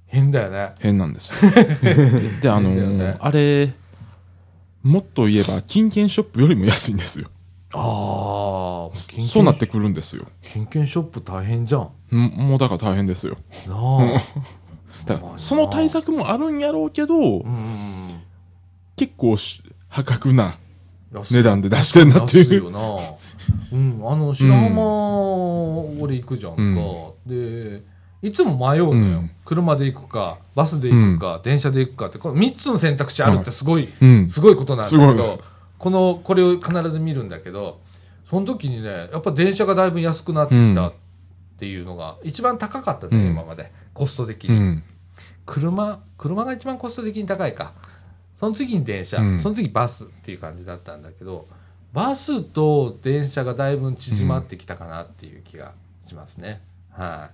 [0.06, 0.72] 変だよね。
[0.80, 1.50] 変なんですよ。
[2.42, 3.72] で、あの変だよねあれ、
[4.82, 7.28] もっと言えば、金券ショップよりも安いんですよ。
[7.74, 10.26] ああ、そうなってくるんですよ。
[10.42, 11.90] 金券ショップ大変じゃん。
[12.16, 13.36] んもうだから大変ですよ。
[13.66, 14.22] なあ。
[15.04, 18.20] だからその対策もあるんやろうけど、うん。
[18.96, 20.58] 結構し破格な
[21.12, 22.64] 値段で出してんなっていう。
[22.64, 22.78] よな。
[23.72, 26.60] うん、あの、白浜、俺行くじゃんか。
[27.26, 27.82] で、
[28.22, 34.28] いつも迷うのよ、うん車で行くか、バスで行くか、電車で行くかって、この3つの選択肢あるってすごい、うん。
[34.28, 35.40] すごいことなんだけすごいど、
[35.78, 37.80] この、これを必ず見るんだけど、
[38.28, 40.92] その時にね、やっぱ電車がだいぶ安くなってきたっ
[41.58, 43.72] ていうのが、一番高かったね、うん今まで。
[43.94, 44.56] コスト的に。
[44.56, 44.84] うん。
[45.46, 47.72] 車、車が一番コスト的に高いか。
[48.38, 51.46] その次に電車、うんその次バスっていう感じだったんだけど、
[51.92, 55.72] バスと電車がだいぶ縮まってきたかなっていう気が
[56.06, 56.60] しますね。
[56.90, 57.30] は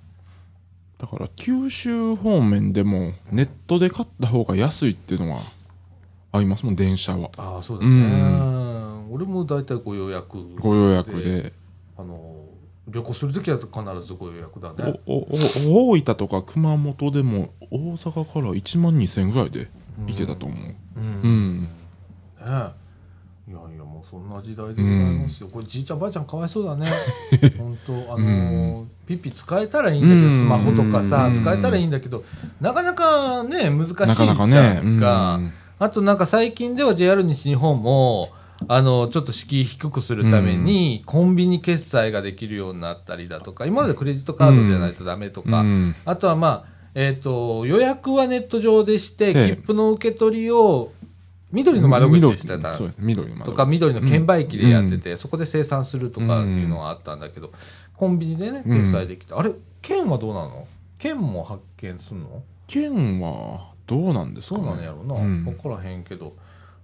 [0.98, 5.40] だから、九州方面でもネットで買った方が安いっていうのは
[6.36, 7.28] ありますもん、電車は。
[7.28, 7.30] い。
[7.36, 9.04] ああ、そうだね。
[9.08, 10.36] 俺も大体ご予約。
[10.56, 11.52] ご予約で。
[11.96, 12.34] あの、
[12.88, 15.00] 旅行するときは必ずご予約だね。
[15.06, 15.28] おお
[15.68, 19.68] お大分とか熊本でも大阪から1万2000円ぐらいで
[20.08, 20.74] 行けたと思う。
[20.96, 21.04] うん。
[21.04, 21.28] うね
[21.60, 21.68] ん。
[22.40, 22.84] え。
[23.46, 25.48] いやいや、もうそんな時代でございますよ。
[25.52, 26.88] これじいちゃんばあちゃんかわいそうだね。
[27.56, 32.24] 本当あのーピッピ使えたらいいんだけど、うんスマホとかさ、うん使えたらいいんだけど、
[32.60, 34.80] なかなかね、難しいじゃんなかなかね。
[34.82, 35.52] うん
[35.84, 38.30] あとなんか最近では JR 西日本も、
[38.68, 45.94] あの、ちょっと敷居低くするために、コンビニ決済ができるようになったりだとか、今までクレジットカードじゃないとダメとか、うん。
[46.06, 50.92] あとはまあ、えっ、と、予約はネット上でして、で切符の受け取りを
[51.52, 57.52] 緑の窓口でしてたとか、緑の券売機でやってて、そこで生産するとかうんいうのはあったんだけど、
[57.94, 58.78] コンビニでね、うん。
[58.78, 60.66] 決済できて、あれ、券はどうなの？
[60.98, 62.42] 券も発見すんの？
[62.66, 65.14] 県はどうなんですかねそうなんやろな。
[65.14, 66.34] うんわからへんけど、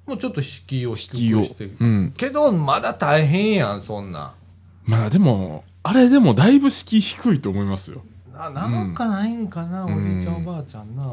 [0.07, 1.65] もうちょっと敷居を低く敷居をして。
[1.67, 4.35] うんけど、まだ大変やん、そんな。
[4.85, 11.05] まあでもあれでもだいぶ敷居低いと思いますよな、なんかないんかな、うんおじいちゃんおばあちゃんな。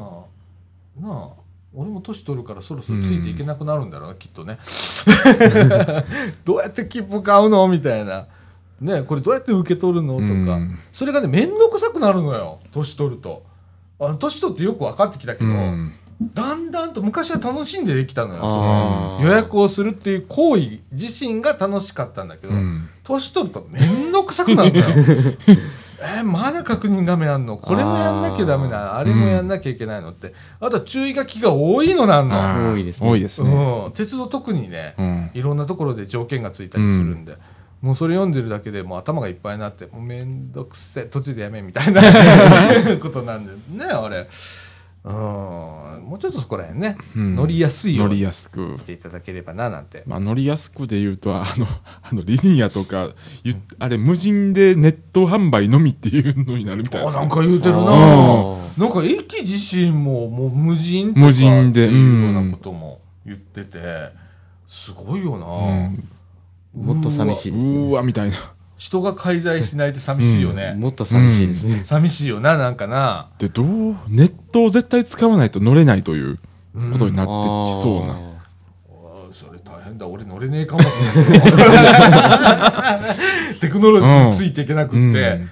[0.99, 1.29] なあ。
[1.73, 4.57] 俺も年取るからそろそろついていけなくなるんだろうな、きっとね。
[6.43, 8.27] どうやって切符買うのみたいな。
[8.81, 10.25] ねこれどうやって受け取るのとか。
[10.25, 12.59] うんそれがね、めんどくさくなるのよ。
[12.73, 13.43] 年取ると。
[13.99, 15.93] あの年取ってよく分かってきたけど、うん
[16.33, 18.39] だんだんと昔は楽しんでできたのよ。
[18.39, 22.89] そあのー予約をするっていう行為自身が楽しかったんだけど、うん。
[23.03, 24.85] 年取るとめんどくさくなるのよ。
[26.01, 27.57] えーまだ確認画面あんの？
[27.57, 30.33] これもやんなきゃダメなあれもやんなきゃいけないのって。
[30.59, 32.35] あとは注意書きが多いのなんの。
[32.35, 33.51] あー多いですね多いですね。
[33.85, 33.91] うん。
[33.91, 35.31] 鉄道特にね、うん。
[35.35, 37.37] いろんなところで条件がついたりするんで、
[37.87, 42.01] もうそれ読んでるだけでもう頭がいっぱいになって、もうめんどくせえ、途中でやめみたいな
[42.99, 44.27] ことなんでね、あれ。
[45.05, 45.13] うん。
[45.13, 48.83] もうちょっとそこら辺ね、うん乗りやすいよう乗りにやすくし。
[48.83, 50.03] ていただければな、なんて。
[50.05, 51.65] まあ、乗りやすくで言うと、あの、
[52.01, 53.07] あの、リニアとか、
[53.45, 57.11] ゆあれ、無人でネット販売のみっていうのになるみたいであ。
[57.13, 57.83] なんか言うてるな。
[57.85, 63.79] なんか駅自身ももう無人とか無人でっていうようなことも言ってて、
[64.67, 66.16] すごいよな、うん
[66.75, 68.35] もっと寂しいですうーわ、みたいな。
[68.77, 70.75] 人が介在しないって寂しいよね。
[70.77, 71.75] もっと寂しいですね。
[71.83, 73.29] 寂しいよな、なんかな。
[73.39, 73.67] で、どう、
[74.07, 77.25] ネットを絶対使わないと乗れないということになっ
[77.65, 78.13] てきそうな。
[78.13, 80.07] あーそれ大変だ。
[80.07, 81.45] 俺乗れねえかもしれな
[83.55, 83.59] い。
[83.59, 85.49] テクノロジーについていけなくって、うん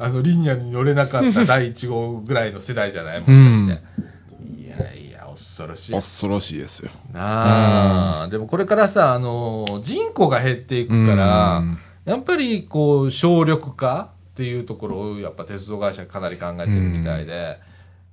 [0.00, 3.20] あの、リニアに乗れなかった第1号ぐらいの世代じゃない？
[3.20, 3.32] もし
[3.66, 3.82] かして。
[5.58, 5.92] 恐ろしい。
[5.92, 6.90] 恐ろしいですよ。
[7.12, 17.58] なあ、でもこれからさ、あのー人口が減っていくから、うんやっぱりこう、省力化っていうところを、やっぱ鉄道会社かなり考えてるみたいで、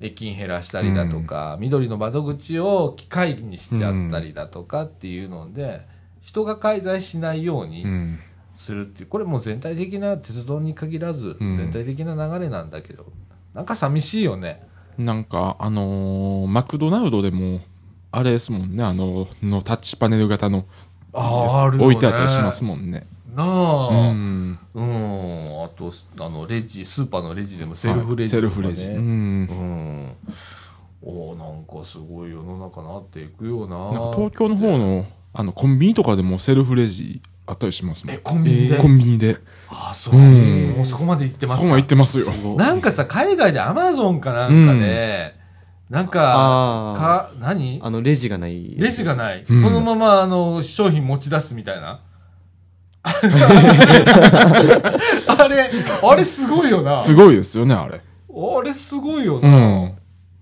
[0.01, 5.87] 駅員減らしたりだとか、緑の窓口を機械にしちゃったりだとかっていうので、
[6.21, 8.19] 人が介在しないようにうん。
[8.57, 13.05] するっていう、これもう全体的な鉄道に限らず、うん全体的な流れなんだけど、
[13.53, 14.61] なんか寂しいよね。
[14.97, 17.61] なんか、あのーマクドナルドでも、
[18.11, 20.65] あれですもんね、あの、のタッチパネル型の
[21.13, 23.07] ああ置いてあったりしますもんね。
[23.35, 24.59] なあ、うん。
[24.73, 28.91] うん、あと、あの、レジ、スーパーのレジでもセルフレジとか、ねセルフレジ。
[28.91, 29.03] うん。
[29.03, 30.15] うん。
[31.01, 33.91] おーなんかすごい世の中なっていくよな。
[33.91, 38.19] なんか東京の方の、あの、コンビニとかでもセルフレジあったりしますもんえ、。
[38.19, 39.37] コンビニで、コンビニで。
[39.69, 41.61] あ、そう、うんもうそこまで行ってますか？
[41.61, 42.27] そこまで行ってますよ。
[42.57, 45.35] なんかさ、海外でアマゾンかなんかで、
[45.89, 46.11] なんか、
[46.97, 47.79] か、何？
[47.83, 48.75] あの、レジがない。
[48.77, 52.01] レジがない、うんそのまま、あの、商品持ち出すみたいな。
[53.03, 53.13] あ
[55.47, 55.69] れ、
[56.01, 56.97] あれすごいよな。
[56.97, 58.01] すごいですよね、あれ。
[58.01, 59.49] あれすごいような。
[59.49, 59.95] ん。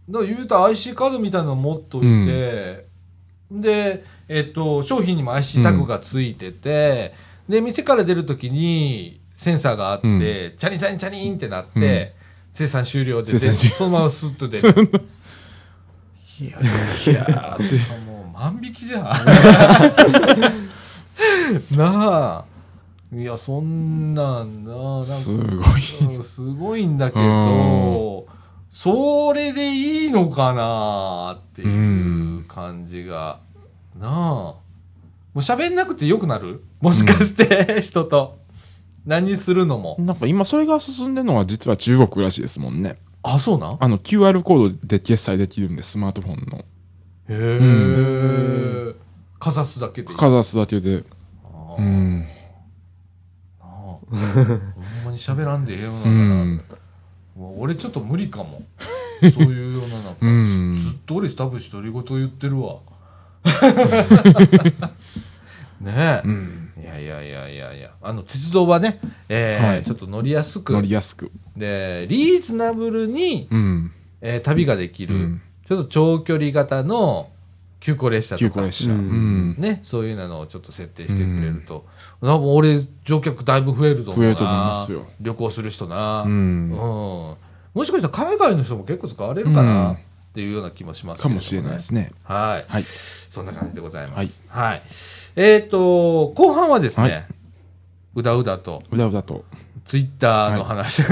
[0.09, 2.87] だから言うたら IC カードみたいなの持っといて、
[3.51, 7.13] で、えっと、商品にも IC タグがついてて、
[7.47, 10.19] で、店から出るときにセンサーがあって、うん
[10.57, 12.15] チャリンチャリンチャリンってなって、
[12.53, 14.91] 生産終了で、そのままスッと出る。
[16.39, 16.63] いやい
[17.13, 17.57] やいや、
[18.05, 19.03] もう万引きじゃん。
[21.77, 22.45] なあ。
[23.15, 26.15] いや、そんなんな、なんかすごい。
[26.15, 28.25] うんすごいんだけど、
[28.71, 33.39] それでいいのかなっていう感じが。
[33.99, 34.11] なあ。
[34.11, 34.61] も
[35.35, 36.63] う喋んなくてよくなる？
[36.81, 38.37] もしかして、人と。
[39.05, 39.97] 何するのも。
[39.99, 42.97] なんか今それが進んでるのは実は中国らしいですもんね。
[43.21, 43.77] あ、そうなん？
[43.79, 46.57] あの QR コードで決済できるんで、スマートフォンの。
[46.59, 46.63] へ
[48.91, 48.95] え。
[49.39, 50.13] かざすだけで。
[50.13, 51.03] かざすだけで。
[51.77, 52.21] うん。
[52.21, 52.27] な
[53.61, 54.15] あほん
[55.05, 56.61] まに喋らんでええようなうん
[57.35, 58.61] 俺ちょっと無理かも。
[59.21, 60.15] そういう世の中。
[60.21, 62.77] うんずっと俺多分独り言言ってるわ。
[65.81, 66.21] ねえ。
[66.25, 66.71] うん。
[66.81, 67.91] いやいやいやいやいや。
[68.01, 71.31] あの、鉄道はね、えーはいちょっと乗りやすく乗、りやすく。
[71.57, 73.91] で、リーズナブルに、うん。
[74.21, 77.29] えー旅ができる、うんちょっと長距離型の
[77.79, 78.49] 急行列車とか。
[78.49, 78.91] 急行列車。
[78.91, 79.55] ううんん。
[79.57, 81.85] ね、そういうのをちょっと設定してくれると。
[82.21, 84.25] なんか俺、乗客だいぶ増えると思うな。
[84.25, 86.23] 増えると思いますよ旅行する人な。
[86.23, 86.71] ううんん。
[86.71, 87.37] も
[87.85, 89.97] しかしたら海外の人も結構使われるかうんな
[90.33, 92.11] っていうような気もしますねかもしれないですね。
[92.23, 92.65] はい。
[92.67, 92.83] はい。
[92.83, 94.43] そんな感じでございます。
[94.47, 94.81] はい。
[95.35, 97.25] えっ、と、後半はですね、はい
[98.15, 99.45] うだうだと、うだうだと。
[99.85, 101.03] ツイッターの話、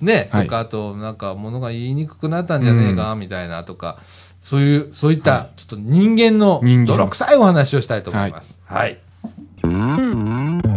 [0.00, 3.98] ね、はいとか、あと、なんか、物が言いにくくなったんじゃねえか、みたいなとか、
[4.42, 8.58] そういう、そういった、ちょっと人間の泥臭いお話をしたいと思います。
[8.64, 8.98] はい。
[9.62, 10.68] はい、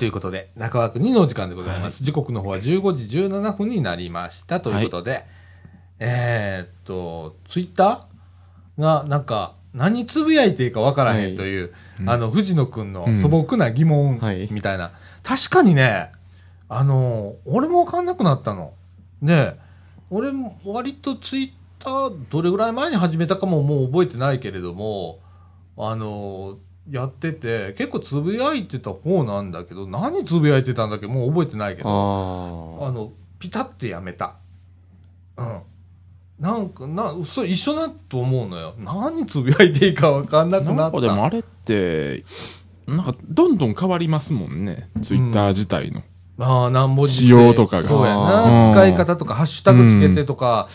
[0.00, 2.02] ということで、中枠2のお時間でございます。
[2.02, 4.58] 時刻の方は15時17分になりました。
[4.58, 5.26] ということで、
[5.98, 8.80] えーっと、ツイッター？
[8.80, 11.74] が、なんか、何つぶやいていいかわからへんという、
[12.06, 14.92] あの、藤野くんの素朴な疑問はいみたいな。
[15.22, 16.10] 確かにね、
[16.70, 18.72] あの、俺もわかんなくなったの。
[19.20, 19.56] ね
[20.08, 25.18] 俺も割とツイッター、どれぐらい前に始めたかももう覚えてないけれども、
[25.76, 26.56] あの、
[26.90, 31.88] やってて、結構つぶやいてた方なんだけど、何つぶやいてたんだっけもう覚えてないけど、
[32.82, 34.34] ああの、ピタってやめた。
[35.36, 35.60] うん。
[36.40, 38.74] なんか、な、そう、一緒だと思うのよ。
[38.78, 40.74] 何つぶやいていいか分かんなくなった。
[40.74, 42.24] なんかでもあれって、
[42.86, 46.02] なんかどんどん変わりますもんね、ツイッター自体の。
[46.38, 48.70] ああ、何文字仕様とかがそうやうな。
[48.70, 50.68] ん使い方とか、ハッシュタグつけてとか、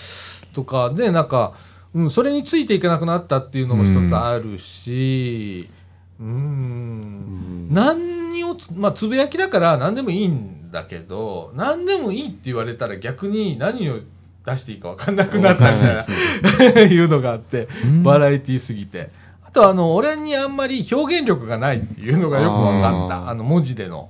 [0.54, 1.54] とかで、なんか、
[1.94, 14.00] うん、それについていけなくなったっていうのも一つあるし、うーん、何を、まあ、つぶやきだから何でもいいんだけど、何でもいいって言われたら逆に何を
[14.46, 17.68] 出していいか分かんなくなったみたいな、 いうのがあって、
[18.04, 19.10] バラエティーすぎて。
[19.44, 23.30] あと、あの、俺にあんまり表現力がないっていうのがよく分かった。
[23.30, 24.10] あの、文字での。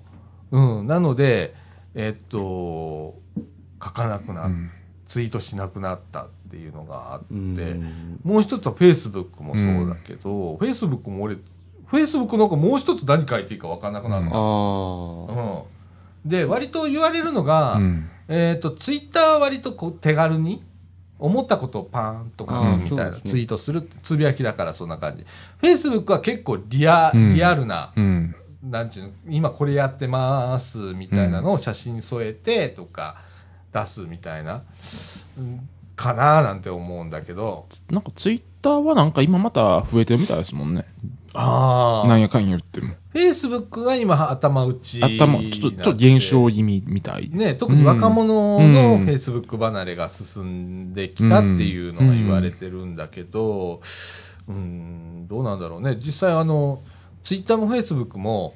[0.51, 0.87] うん。
[0.87, 1.53] なので、
[1.93, 3.15] えっと、
[3.83, 4.71] 書かなくなっうん
[5.07, 11.37] ツイートしなくなったっていうのがあって、うんもう一つはフェイスブックもそうだけど、フェイスブックも俺、
[11.87, 14.29] フェイスブックなんかもう一つ何書いていいか分かんなくなった。
[14.29, 15.63] ああ
[16.23, 16.29] うん。
[16.29, 20.63] で、割と言われるのが、うんえっ、と、ツイッターは割とこう手軽に、
[21.17, 25.25] 思ったことをパーンと書くみたいな、ツイートする、つぶやきだからそんな感じ。
[25.59, 28.35] フェイスブックは結構リア、うんリアルな、うん。
[28.63, 33.17] なんていうの、今これやってますみたいなのを写真に添えてとか
[33.71, 34.63] 出すみたいな、
[35.37, 37.67] うんかななんて思うんだけど。
[37.89, 40.83] なんかツイッターはなんか今また増えてるみたいですもんね。
[41.37, 42.93] あなんやかんや言っても。
[43.09, 47.29] フェイスブックが今頭打ち頭、ちょっと、ちょっと減少気味みたい。
[47.31, 53.81] ね、特に若者うんのうんフェイスブック離れが進んできたっていうのが言われてるんだけど、
[54.47, 55.97] うん、どうなんだろうね。
[55.99, 56.81] 実際あの、
[57.23, 58.53] ツイッターもフェイスブックも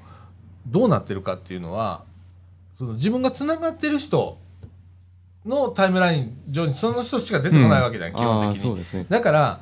[0.67, 2.03] どうなってるかっていうのは、
[2.77, 4.37] その自分が繋がってる人
[5.45, 8.69] のタイムライン上にその人しか出てこないわけだよ、基あ本的に。
[8.69, 9.61] あそうですねだから、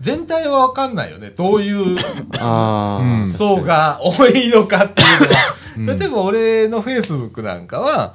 [0.00, 1.30] 全体はわかんないよね。
[1.30, 1.98] どういう
[3.30, 8.14] 層が多いのかっていうのは、 例えば俺のフェイスブックなんかは、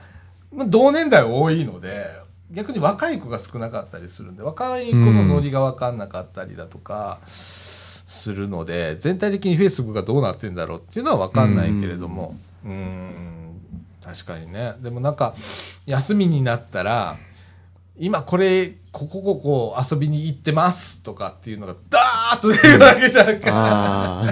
[0.54, 2.08] まあ同年代多いので、
[2.52, 13.62] 逆に若い子が少なかったりするんで、若い子のノリが分かんなかったりだとか、するので、全体的にフェイスブックがどうなってんだろうっていうのは分かんないけれども、うーん、
[14.04, 14.76] 確かにね。
[14.82, 15.34] でもなんか、
[15.86, 17.17] 休みになったら、
[17.98, 23.51] 今これ、ここここ遊びに行ってますとかっていうのがダーッと出るわけじゃんか。
[23.51, 24.27] ああ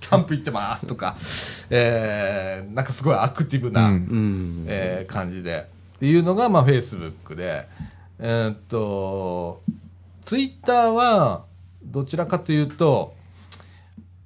[0.00, 1.16] キャンプ行ってますとか、
[1.70, 3.94] えー、なんかすごいアクティブな、うん。
[3.94, 4.64] うん。
[4.68, 5.66] えー感じで。
[5.96, 7.66] っていうのが、まあ、Facebook で、
[8.20, 9.62] えーっと、
[10.24, 11.44] Twitter は、
[11.82, 13.14] どちらかというと、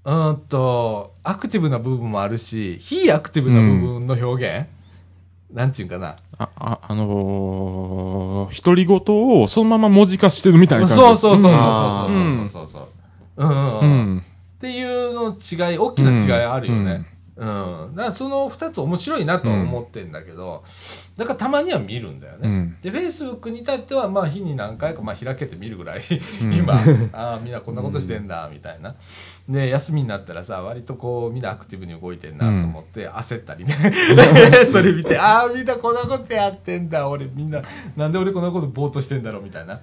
[0.05, 4.67] うーんと、アクティブな部分もあるし、非アクティブな部分の表現、
[5.53, 6.17] なんていうかな？
[6.39, 9.01] あ、あ、あのー、独り言
[9.41, 11.03] をそのまま文字化してるみたいな感じ。
[11.03, 12.89] そうそうそうそうあそうーそうそうそう。
[13.37, 14.17] うんうんううん。
[14.17, 14.19] ん。
[14.19, 14.23] っ
[14.61, 17.07] ていうの違い、大きな違いあるよね。
[17.37, 17.95] うん。
[17.95, 20.63] だからその二つ面白いなとは思ってんだけど、
[21.17, 22.49] だからたまには見るんだよね。
[22.49, 26.03] うんで、Facebook に至っては、まあ日に何回か、まあ開けて見るぐらい、
[26.41, 26.75] 今、
[27.13, 28.95] ああ、みんなこんなことしてんだ、みたいな。
[29.51, 33.75] で、休みになったらさ、割とこう、みんなアクティブに動いてんなと思って、焦ったりね。
[34.71, 37.61] それ見て、ああ、みんなこんなことやってんだ、俺、みんな、
[37.97, 39.81] なんで俺こんなことぼーっとしてんだろう、みたいな、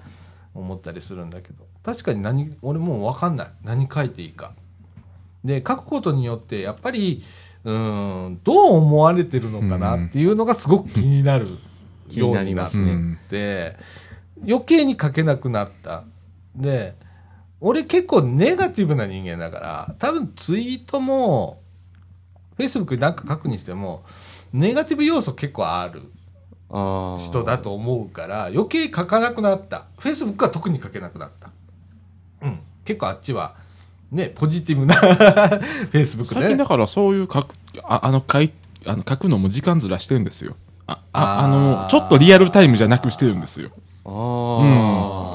[0.54, 1.66] 思ったりするんだけど。
[1.84, 3.46] 確かに何、俺もうわかんない。
[3.62, 4.52] 何書いていいか。
[5.44, 7.22] で、書くことによって、やっぱり、
[7.64, 11.46] うーん、どう思われてるのかなっていうのがすごく気になる
[12.10, 13.76] 気になりますねようになって、
[14.46, 16.04] 余計に書けなくなった。
[16.56, 16.96] で、
[17.60, 21.60] 俺結構ネガティブな人間だから、多分ツイートも、
[22.58, 24.04] Facebook になんか書くにしても、
[24.52, 26.02] ネガティブ要素結構ある
[26.70, 29.86] 人だと思うから、余計書かなくなった。
[29.98, 31.50] Facebook は特に書けなくなった。
[32.42, 32.60] うん。
[32.84, 33.56] 結構あっちは、
[34.12, 34.94] ね、ポジティブな
[35.90, 36.66] Facebook で最近だ。
[36.66, 38.52] からそういう書く、ああの、書い、
[38.86, 40.56] あの書くのも時間ずらしてるんですよ。
[40.86, 43.70] あ、ああの、ちょっとリアルタイムじゃなくしてるんですよ。
[44.04, 45.27] あああ。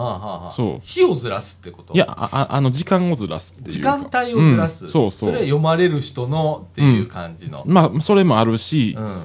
[0.00, 0.50] はあはあはあ。
[0.50, 1.94] そう日をずらすってこと？
[1.94, 3.98] いや、あ、ああの、時間をずらすっていう時か。
[3.98, 4.84] 間帯をずらす。
[4.84, 5.30] うんそうそう。
[5.30, 7.62] れは読まれる人のっていう感じの。
[7.66, 9.22] まあ、それもあるし、うん。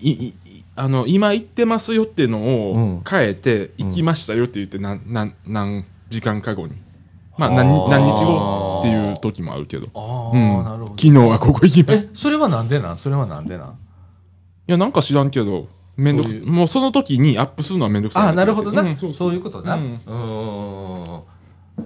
[0.00, 0.34] いい
[0.74, 6.76] あの今行ってますよっていうのうんを変えて、行きましたよって言って何何何時間か後に
[7.36, 10.94] まあ何何日後っていう時もあるけどあなるほど。
[10.98, 12.04] 昨日はここ行きました。
[12.06, 12.98] いえ、それはなんでなん？
[12.98, 13.78] それはなんでなん？
[14.66, 18.82] や、なんか知らんけど、めんどくそうもうその時にアップするのはめんどくさいああ、なるほどな。
[18.82, 19.76] うんそうそういうことな。
[19.76, 19.98] ううん。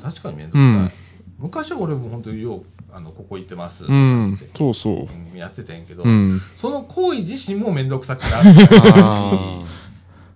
[0.00, 0.62] 確かにめんどくさい。
[0.62, 0.90] うん
[1.38, 3.84] 昔は俺も本当によう、あの、ここ行ってます。
[3.84, 4.94] うん、そうそう。
[4.94, 6.40] うんやってたんやけど、うん。
[6.56, 8.68] その行為自身もめんどくさくなって
[9.02, 9.62] あ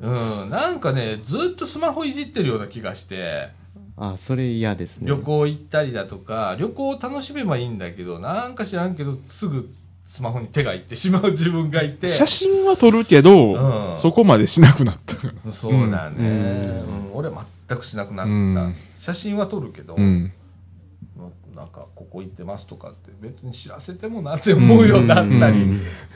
[0.00, 3.48] うん、なんかね、ずっとスマホいじってるような気がして、
[3.96, 5.08] あ、それ嫌ですね。
[5.08, 9.70] 旅行行ったりだとか、旅行を楽しめばいいんだけど、なんか知らんけど、すぐ
[10.10, 12.08] スマホに手がいってしまう自分がいて。
[12.08, 13.54] 写真は撮るけど、
[13.92, 15.52] うんそこまでしなくなったから。
[15.52, 16.16] そうだね。
[16.18, 18.32] ううんん、俺は全くしなくなった。
[18.32, 20.32] うん写真は撮るけど、うん。
[21.54, 25.66] なんかここ行ってますとかって別に知らせてもなって思うようになったり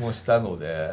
[0.01, 0.91] もしたので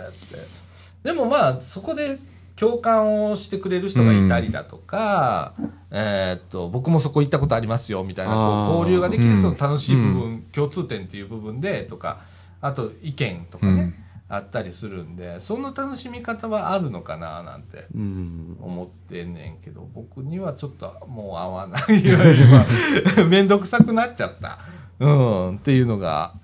[1.04, 2.18] でもまあそこで
[2.56, 5.54] 共感をしてくれる人がいたりだとか、
[5.90, 12.22] えーっと僕もそこ行ったことありますよみたいなこう交流ができる人の楽しい部分、う共通点っていう部分でとか
[12.62, 13.96] あと意見とかね、
[14.30, 18.58] あったりするんでその楽しみ方はあるのかななんてうん。
[18.62, 22.66] 思ってんねんけど僕にはちょっともう合わないよりは
[23.28, 24.60] 面倒くさくなっちゃった、
[25.00, 26.36] うん、っていうのが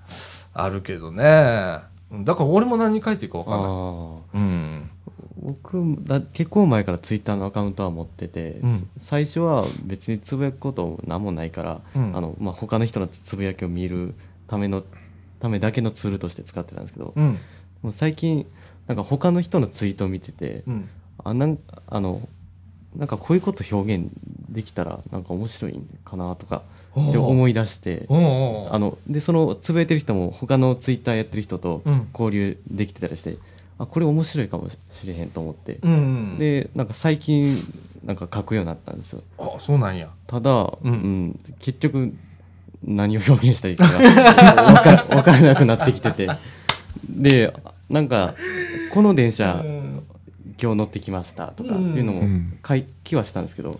[0.52, 1.80] あるけどね。
[1.82, 3.70] うんだから俺も何書いていいか分かんない。
[3.70, 4.90] うん、
[5.42, 8.88] 僕だ結構前からツイッターのアカウントは持ってて、うん。
[8.96, 12.16] 最初は別につぶやくこと何もないから、うん。
[12.16, 14.14] あのまあ、他の人のつぶやきを見る
[14.46, 14.84] ための
[15.40, 17.38] ためだけのツールとして使ってたんですけど、うん。
[17.82, 18.46] もう最近
[18.86, 20.88] なんか他の人のツイートを見てて、うん。
[21.24, 22.28] あなんあの
[22.96, 24.10] なんかこういうこと表現
[24.48, 26.62] できたらなんか面白いんかなとか
[26.98, 32.08] って思い出してあのでそのつぶやいてる人も他のツイッターやってる人とうん。
[32.12, 33.36] 交流できてたりして、
[33.78, 34.76] あこれ面白いかもし
[35.06, 35.96] れへんと思って、うんう
[36.36, 36.38] ん。
[36.38, 37.56] でなんか最近
[38.04, 39.22] なんか書くようになったんですよ。
[39.38, 40.08] あそうなんや。
[40.26, 40.92] ただ、ううん
[41.28, 42.14] ん結局
[42.84, 46.28] 何を表現したらいいかが分からなくなってきてて。
[47.08, 47.52] で
[47.88, 48.34] なんか
[48.92, 50.04] この電車うん
[50.60, 52.58] 今日乗ってきましたとかってうんいうのもうん。
[52.66, 52.74] 書
[53.04, 53.78] きはしたんですけど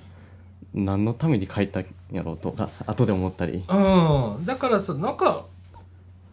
[0.74, 3.64] 何のために書いたんやろうとか後で思ったり。
[3.68, 5.46] うん、だからさなんか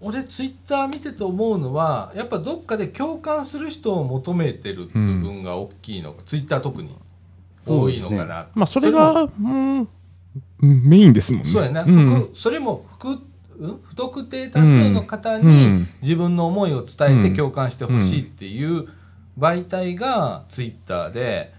[0.01, 6.95] 俺ツイッター見てて思うのはやっぱどっかで共感する人を求めてる部分が大きいのが、ツイッター特に。
[7.65, 9.87] 多いのかな、まあ、それが、うん、
[10.59, 11.49] メインですもんね。
[11.49, 12.29] そうやな、うん。
[12.31, 13.79] 不それも不うん？
[13.83, 15.87] 不特定多数の方にうん。
[16.01, 17.35] 自分の思いを伝えてうん。
[17.35, 18.87] 共感してほしいっていう
[19.37, 21.53] 媒体がツイッターで、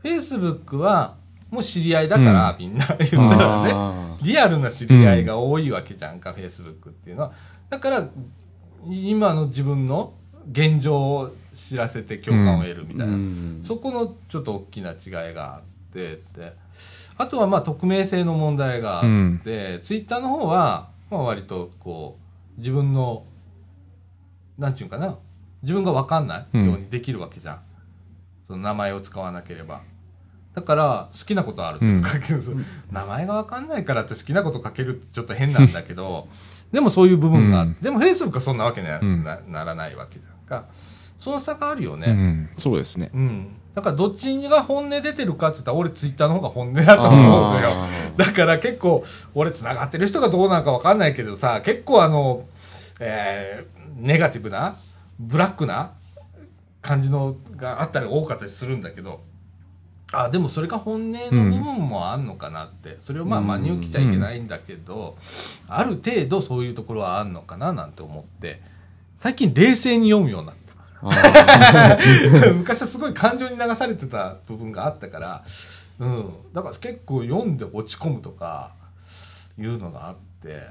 [0.00, 1.16] フェイスブックは
[1.50, 3.70] もう知り合いだから、みんな言ったらね。
[3.74, 7.32] あリアルな知り合いが多いわけじゃんか、フェイスブックっていうのは。
[7.68, 8.08] だから、
[8.88, 10.14] 今の自分の
[10.50, 13.12] 現状を知らせて共感を得るみたいな。
[13.12, 13.60] うん。
[13.64, 15.62] そこのちょっと大きな違いがあっ
[15.92, 16.52] てって。
[17.18, 22.18] あとはまあ匿名性の問題があって、ツイッターの方は、まあ割とこ
[22.56, 23.24] う、自分の、
[24.58, 25.18] なんちゅうかな、
[25.62, 27.62] 自分がわかんないようにできるわけじゃん。
[28.46, 29.82] その名前を使わなければ。
[30.54, 32.42] だから、好きなことあるって書ける、
[32.90, 36.28] 名前がわかんないからって好きなこと書けるってちょっと変なんだけど、
[36.72, 40.66] でもそういう部分があって、うんでも Facebook はそんなわけにはうんな,、ならないわけじゃんか。
[41.18, 42.12] その差があるようね。
[42.12, 43.10] ん、そうですね。
[43.14, 43.48] うん。
[43.74, 47.70] だからどっちが本音出てるかって言ったら俺ツイッターの方が本音だと思うのよ。
[48.16, 49.04] だから結構
[49.34, 52.44] 俺繋がってる人がどうなのかわかんないけどさ、結構あの、
[53.00, 54.76] えー、ネガティブな、
[55.18, 55.92] ブラックな
[56.82, 59.22] 感じのがあったり多かったりするんだけど、
[60.12, 63.46] あ、でもそれが本音の部分もあんのかなって、それをまあうん。
[63.46, 65.16] 真に受けちゃいけないんだけど、
[65.68, 68.60] ある程度そういうところはあんのかななんて思って、
[69.20, 70.61] 最近冷静に読むようになった。
[72.54, 75.44] 昔はすごい感情に流されてた部分があったから、
[75.98, 78.72] うん、だから結構読んで落ち込むとか
[79.58, 80.68] いうのがあって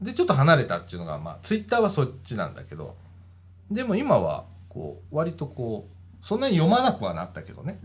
[0.00, 2.96] でちょっと離れたっていうのがまあツイッターはそっちなんだけど
[3.70, 7.80] でも今はこう割とこうそんなに読まなくはなったけどね、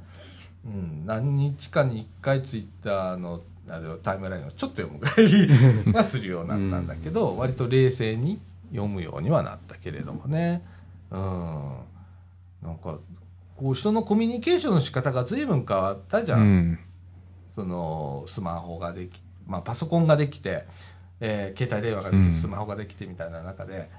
[0.65, 8.39] うん、何日かに1回ツイッターのあれタイムラインをちょっと読むぐらいはするようになったんだけど、割と冷静に
[8.71, 10.63] 読むようにはなったけれどもね。
[11.11, 11.77] うん。
[12.61, 12.99] なんか
[13.55, 16.79] こう人のコミュニケーションの仕方が随分変わったじゃん、うん。
[17.55, 20.65] そのスマホができ、まあ、パソコンができて、
[21.19, 22.33] えー携帯電話ができてうん。
[22.33, 23.89] スマホができてみたいな中で、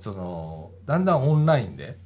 [0.00, 1.96] そのだんだんオンラインで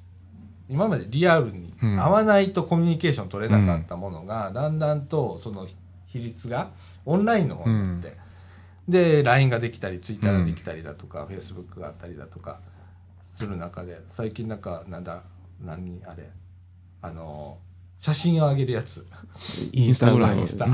[0.68, 2.02] 今までリアルにうん。
[2.02, 5.66] 会わないとコミュニケーション取れなかったものが、だんだんとその
[6.06, 6.70] 比率が
[7.06, 8.16] オンラインの方になって、
[8.88, 12.60] で LINE ができたり Twitter ができたりだとか、Facebook があったりだとか
[13.40, 15.22] する中で最近なんかなんだ
[15.64, 16.28] 何あれ
[17.00, 17.58] あの
[18.00, 19.06] 写真を上げるやつ。
[19.72, 20.40] インスタグラム。
[20.40, 20.66] インスタ。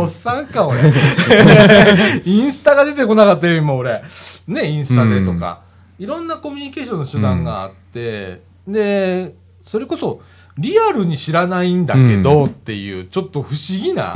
[0.00, 0.78] おっさんか、俺。
[2.24, 4.02] インスタが出てこなかったよ、今俺。
[4.46, 5.60] ね、インスタでとか。
[5.98, 10.22] いろんなコミュニケーションの手段があって、で、それこそ、
[10.56, 14.14] リアルに知らないんだけどっていう、ちょっと不思議な。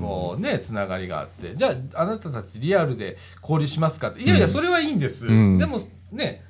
[0.00, 5.26] こうね、つながりがあって、じゃあ、あなたたちリアルで交流しますかって、いやいや、うんそれはいいんです。
[5.26, 5.80] うんでも、
[6.10, 6.42] ね、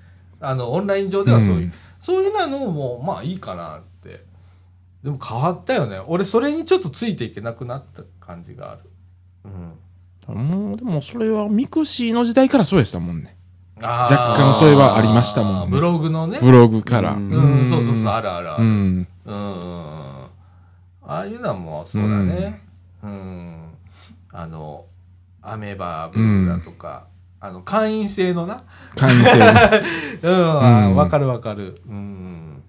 [0.42, 1.72] あの、オンライン上ではそういう、うん
[2.02, 4.24] そういうのも、まあいいかなって。
[5.04, 6.00] でも変わったよね。
[6.06, 8.90] 俺、それにちょっとついていけなくなった感じがある。
[9.44, 10.48] うん。
[10.48, 13.36] もう、でもそれは mixi の時代からそうでしたもんね。
[13.80, 16.38] 若干それはありましたもんねブログのね。
[16.40, 17.12] ブログから。
[17.14, 18.64] うんうん、そうそうそう、あるあるある。
[18.64, 19.00] ううん。
[19.00, 19.06] ん。
[21.04, 22.62] ああいうのはもう、そうだね。
[23.02, 23.72] うん。
[24.32, 24.86] あの、
[25.40, 27.06] アメーバブログだとか、
[27.44, 28.62] あの、会員制のな。
[28.94, 29.46] 会員制の。
[30.22, 31.82] うん、わかるわかる。
[31.88, 32.62] うん。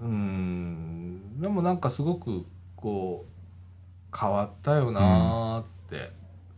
[0.00, 1.40] うん。
[1.40, 2.44] でもなんかすごく、
[2.74, 3.26] こ
[4.12, 6.10] う、変わったよなーって。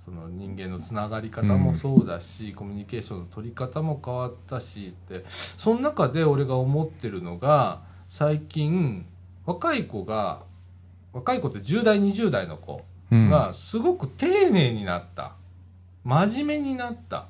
[0.07, 5.23] その人間のつながり方もそうだし、コミュニケーションの取り方も変わったしって。
[5.29, 9.05] その中で俺が思ってるのが、最近、
[9.45, 10.45] 若い子が、
[11.13, 13.29] 若い子って10代、20代の子うん。
[13.29, 15.35] が、すごく丁寧になった。
[16.05, 17.27] 真面目になった。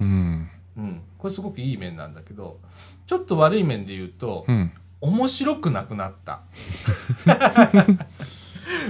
[0.00, 0.48] うん。
[0.76, 2.58] うん、これすごくいい面なんだけど
[3.06, 4.72] ちょっと悪い面で言うと、うん。
[5.00, 6.40] 面白くなくなった、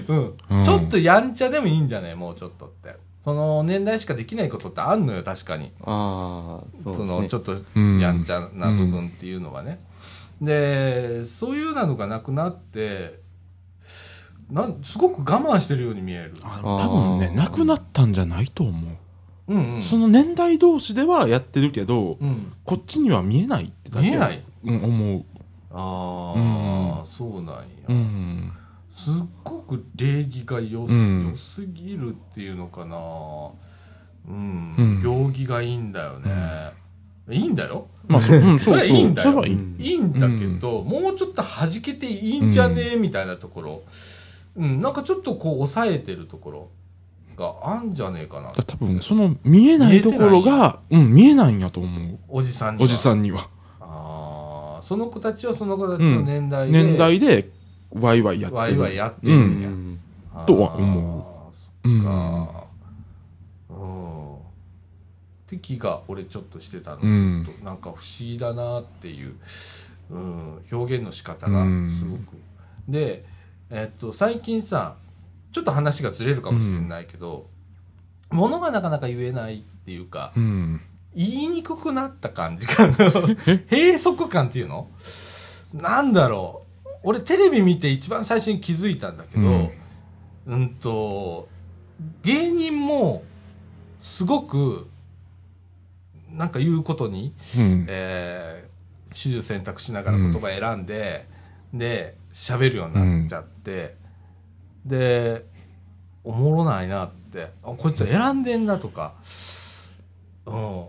[0.08, 0.34] うん。
[0.50, 0.64] うん。
[0.64, 2.14] ちょっとやんちゃでもいいんじゃない？
[2.14, 2.96] もうちょっとって。
[3.24, 5.72] その年代しかできないことってあんのよ確かに。
[5.82, 7.06] ああ、そうですね。
[7.06, 7.98] のちょっとうん。
[8.00, 9.80] やんちゃな部分っていうのはね、
[10.40, 13.21] でそういうなのがなくなって
[14.52, 18.90] なんすごく我慢してるように見える、あの多分ね、なくなったんじゃないと思う。
[19.48, 19.82] うんうん。
[19.82, 24.44] その年代同士ではやってるけど、うん、こっちには見えないってだけ見えない？
[24.64, 25.24] うん、思う。
[25.72, 27.06] ああ、うん。
[27.06, 28.52] そうなんや、うん。
[28.94, 31.28] すっごく礼儀が良す,、うん。
[31.30, 32.96] 良すぎるっていうのかな。
[34.28, 35.00] うん、うん。
[35.02, 36.72] 行儀がいいんだよね、
[37.30, 37.88] いいんだよ。
[38.06, 39.32] まあ、そ,、うん、それはいいんだよ。
[39.32, 39.54] それはいい。
[39.54, 39.76] うん。
[39.80, 42.96] いいんだけど、もうちょっと弾けていいんじゃねえ？
[42.96, 43.82] みたいなところ、
[44.56, 46.68] うん、なんかちょっとこう抑えてるところ
[47.36, 52.18] があんじゃねえかなだ多分、その見えないところが、うん、見えないんやと思う。
[52.28, 53.48] おじさんにはおじさんには。
[53.80, 57.50] ああその子たちはその子たちの年代で、年代で、
[57.90, 58.60] ワイワイやってる。
[58.60, 60.46] ワイワイやってるうんや、ん。
[60.46, 61.48] とは思
[61.84, 61.88] う。
[61.88, 62.02] うん。
[62.02, 62.66] か
[63.70, 64.34] うん。
[64.36, 64.38] っ
[65.46, 69.34] て気が俺ちょっとしてたの、うんちょっとなんか不思議だなっていう、
[70.10, 72.36] うん、表現の仕方がすごく。
[72.88, 73.24] で、
[73.74, 74.96] えっと、最近さ、
[75.50, 77.48] ちょっと話がずれるかもしれないけど、
[78.30, 80.82] 物がなかなか言えないっていうか、うん。
[81.14, 82.94] 言いにくくなった感じかな。
[82.96, 84.90] 閉塞感っていうの？
[85.72, 86.88] なんだろう。
[87.02, 89.70] 俺テレビ見て一番最初に気づいたんだけど、うん
[90.46, 91.48] うん、と、
[92.24, 93.22] 芸人も
[94.02, 94.86] すごく、
[96.30, 97.86] なんか言うことに、うん。
[97.88, 101.26] えー、手術選択しながら言葉選んで、
[101.72, 103.96] で、喋るようになっちゃって、
[104.84, 105.44] で、
[106.24, 109.14] おもろないなって、あ、こいつ選んでんなとか、
[110.46, 110.84] うん。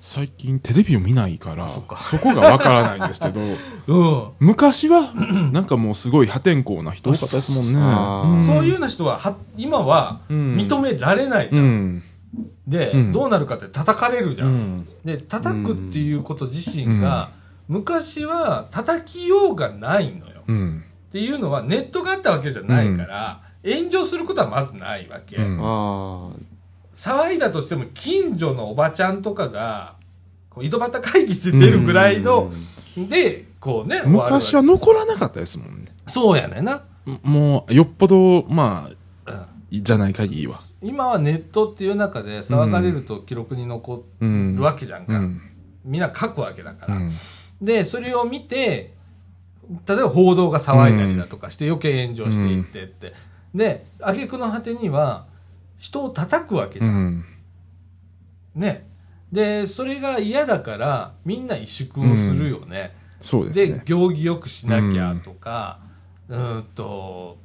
[0.00, 3.40] 最近テレビを見ないから、そこがわからないんですけど、
[3.88, 4.28] うん。
[4.38, 5.12] 昔は、
[5.52, 8.46] なんかもうすごい破天荒な人多かったですもんね。
[8.46, 11.60] そういうような人はは、今はうん認められないじゃ。
[11.60, 12.02] うんん。
[12.68, 14.44] で、うんどうなるかって叩かれるじゃ。
[14.44, 14.88] うんん。
[15.04, 17.30] で、叩くっていうこと自身が、
[17.66, 20.37] 昔は叩きようがないのよ。
[20.48, 20.84] うん。
[21.08, 25.36] っていうのはネットがあったわけじゃないから、炎上することはまずないわけ。
[25.36, 26.30] うんあ
[26.94, 29.94] 騒いだとしても近所のおばちゃんとかが、
[30.50, 32.50] こう井戸端会議して出るぐらいの、
[32.96, 35.86] で、こうね、昔は残らなかったですもんね。
[35.86, 36.82] るそうやねんな。
[37.22, 38.90] もう、よっぽど、ま
[39.26, 40.58] うんあ、じゃない限りは。
[40.82, 44.56] 今はネットっていう中で騒がれると記録に残うん。
[44.56, 45.18] るわけじゃんか。
[45.18, 45.40] うん。
[45.84, 46.96] みんな書くわけだから。
[46.96, 47.12] うん。
[47.62, 48.94] で、それを見て、
[49.86, 53.12] 例えば報道が騒いだりだとかして余計炎上していってって。
[53.54, 55.26] で、挙句の果てには、
[55.78, 56.92] 人を叩くわけじゃん。
[56.94, 57.24] うん。
[58.54, 58.88] ね。
[59.32, 62.66] で、それが嫌だから、みんな萎縮をするよね。
[62.66, 63.82] でそうですね。
[63.84, 65.80] 行儀よくしなきゃとか、
[66.28, 67.38] うーんと、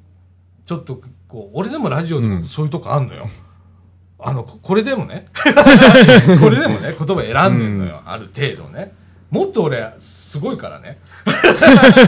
[0.66, 3.28] ちょっと、こう、俺でもラジオでもそういうとこあんのよ。
[4.20, 5.26] あの、ここれでもね、
[6.40, 8.94] これでもね、言葉選んでんのよ、ある程度ね。
[9.34, 11.00] もっと俺、すごいからね。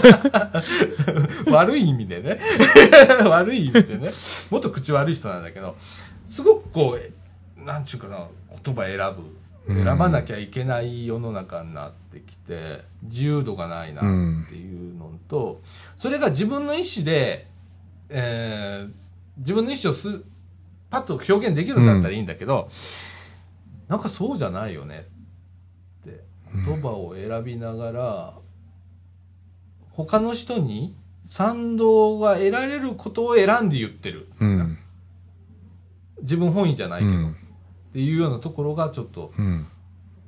[1.49, 2.39] 悪い意味でね。
[3.27, 4.11] 悪い意味でね。
[4.51, 5.75] もっと口悪い人なんだけど、
[6.29, 6.99] すごくこ
[7.57, 8.27] う、なんちゅうかな、
[8.63, 8.97] 言葉選
[9.67, 14.03] ぶ選ばなきゃいけない世の中になってきて、自由度がないなっ
[14.47, 15.63] ていうのと、
[15.97, 17.47] それが自分の意思で、
[18.09, 18.91] えー
[19.39, 20.21] 自分の意思をす
[20.89, 22.69] パッと表現できるんだったらいいんだけど、
[23.89, 25.07] なんかそうじゃないよね
[26.63, 28.33] 言葉を選びながら、
[29.91, 30.95] 他の人に
[31.29, 34.27] 賛同が得られることを選んで言ってる。
[34.39, 34.77] うん。
[36.21, 37.37] 自分本位じゃないけど、うん
[37.95, 39.67] っていうようなところがちょっとうん。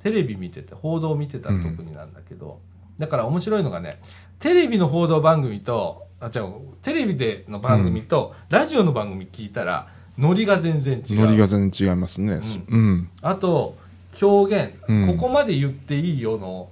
[0.02, 2.60] テレビ見てて報道見てたら特になんだけど、
[2.98, 4.00] だから面白いのがね
[4.38, 12.40] テレビの報道番組とあ違うテレビでの番組と、ラジオの番組聞いたらノリが全然違うノリが全然違いますね。
[12.68, 13.10] うん。
[13.20, 13.76] あと
[14.20, 16.70] 表現、うんここまで言っていいよの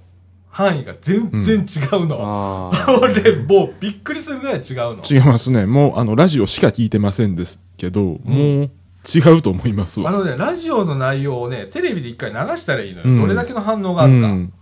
[0.49, 2.99] 範囲が全然違うの、ああ。
[2.99, 5.65] 俺もうびっくりするぐらい違うの違いますね。
[5.67, 8.69] もう、あの、ラジオしか聞いてませんですけど、もう、
[9.07, 10.09] 違うと思いますわ。
[10.09, 14.53] あのねラジオの内容をねテレビで一回流したらいいのよ、うんどれだけの反応があうるか、ん。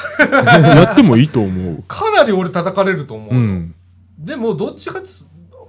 [0.64, 1.84] やってもいいと思う。
[1.86, 3.74] かなり俺叩かれると思うよ、うん。
[4.18, 5.02] でもどっちか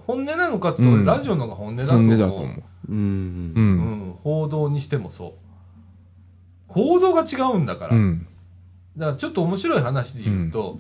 [0.08, 2.64] 本音なのかって俺うんラジオの方が本音だと思う,、本音だと思う。
[2.90, 3.54] うん。
[3.56, 3.60] う。
[3.60, 3.82] うん
[4.12, 5.32] ん、報道にしてもそう
[6.74, 8.28] 報道が違うんだから、うん。
[8.98, 10.80] だからちょっと面白い話で言うと、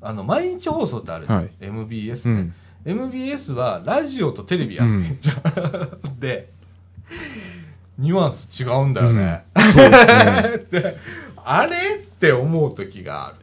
[0.00, 1.50] あの毎日放送ってあるじゃん、はい。
[1.60, 2.54] MBS ね、うん。
[2.84, 6.50] MBS はラジオとテレビやってんじゃん、で
[7.98, 10.96] ニュアンス違うんだよね、そうですね。
[11.44, 13.36] あれって思う時がある。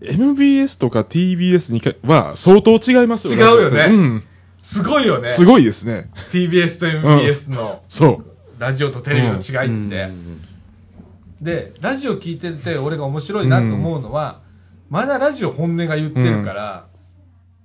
[0.00, 3.86] MBS とか TBS にかは相当違いますよ違うよね。
[3.90, 4.24] うん。
[4.62, 5.28] すごいよね。
[5.28, 6.10] すごいですね。
[6.30, 8.24] TBS と MBS のそう。
[8.60, 10.08] ラジオとテレビの違いって、
[11.40, 14.40] でラジオ聞いてて俺が面白いなと思うのは、
[14.90, 16.86] まだラジオ本音が言ってるから、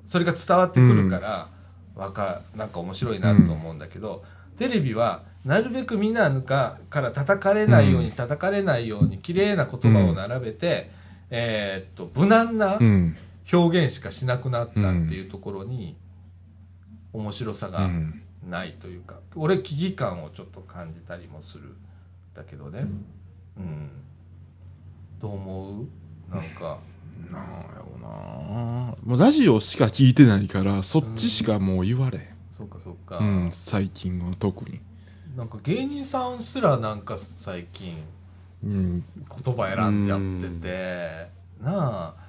[0.07, 1.49] それが伝わってくるから、
[1.95, 4.23] わかなんか面白いなと思うんだけど、
[4.57, 8.15] テレビはなるべくみんなかから叩かれないように、うん。
[8.15, 10.91] 叩かれないように綺麗な言葉を並べて、
[11.29, 13.17] えーっと無難なうん。
[13.51, 14.79] 表現しかしなくなったって
[15.15, 15.97] いうところに
[17.11, 18.21] 面白さうがん。
[18.49, 21.75] ないというか、俺危機感をちょっと感じたりもするん
[22.35, 22.85] だけどね
[23.57, 23.89] うん。
[25.21, 25.81] どう思
[26.31, 26.35] う？
[26.35, 26.79] なんか。
[27.31, 28.95] なんやろうな。
[29.03, 32.25] もうラジオしか聞いてないから、そっちしかもう言われへん。
[32.57, 34.79] そうかそうか、うん、最近は特に。
[35.35, 37.95] なんか芸人さんすらなんか最近
[38.63, 39.03] うん。
[39.43, 41.29] 言葉選んでやってて。
[41.61, 42.23] なあ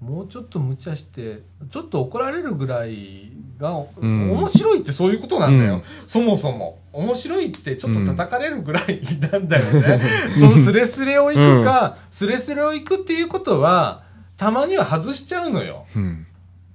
[0.00, 4.30] もうちょっと無茶してちょっと怒られるぐらいが、ん。
[4.30, 5.82] 面白いってそういうことなんだよ、うん。
[6.06, 6.78] そもそも。
[6.92, 9.00] 面白いってちょっと叩かれるぐらい
[9.32, 10.00] なんだよね、
[10.38, 14.02] そのスレスレを行くか、スレスレを行くっていうことは
[14.36, 15.86] たまには外しちゃうのよ。
[15.96, 16.26] うん。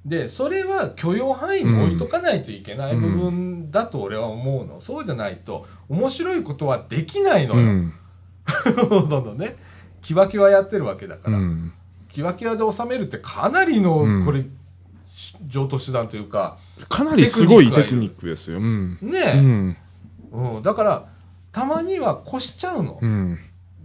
[0.05, 7.93] でそれは許容範囲に置いとかないといけない部分だと俺は思うの、そうじゃないと面白いことはできないのよ、うん。
[8.89, 9.55] どんどんね。
[10.01, 11.73] キワキワやってるわけだから、うん。
[12.11, 14.25] キワキワで収めるってかなりの、うん。
[14.25, 14.47] これし
[15.47, 16.57] 上等手段というか
[16.87, 18.59] かなりすごいテクニックですよ。
[18.59, 18.97] うん。
[19.01, 19.77] ねうえ、ん。
[20.31, 21.05] うんだから
[21.51, 23.37] たまには越しちゃうの、うん。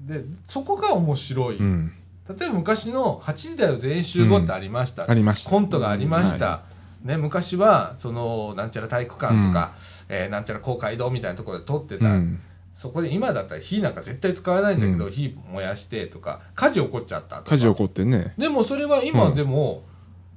[0.06, 1.92] でそこが面白い、うん。
[2.28, 5.50] 例えば昔の8時だよ全員集合ってありました、ありました。
[5.50, 6.62] コントがありました、は
[7.02, 9.72] ね、昔はそのなんちゃら体育館とか、
[10.08, 12.40] えーなんちゃら公会堂みたいなところで撮ってた、うん。
[12.74, 18.34] そこで今だったら火なんか絶対使わないんだけど、う火燃やしてとか火事起こっちゃったとか火事起こってね。
[18.36, 19.84] でもそれは今うんでも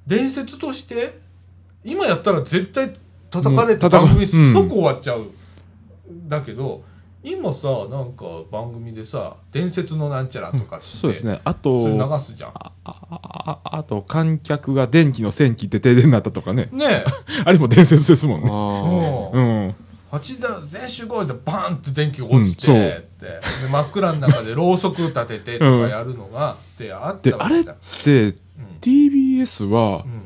[0.07, 1.19] 伝説として
[1.83, 2.95] 今やったら絶対
[3.29, 4.53] 叩かれて番組うん。
[4.53, 5.27] 即終わっちゃう、
[6.27, 6.83] だけど
[7.23, 11.41] 今さなんか番組でさ伝説のなんちゃらとかって、そうですね。
[11.43, 12.51] あそれと、流すじゃん。
[12.51, 16.69] ああああと観客が電気の線切って停電になったとかね。
[16.71, 17.05] ねえ。
[17.43, 18.49] あれも伝説ですもんね。
[19.33, 19.75] ううん。
[20.11, 23.25] 8だ全集合でバーンって電気が落ちて、うんって。
[23.25, 28.33] で真っ暗の中でろうそく立ててとかやるのが、ってあっで、あれって、
[28.87, 30.21] TBS はう、ん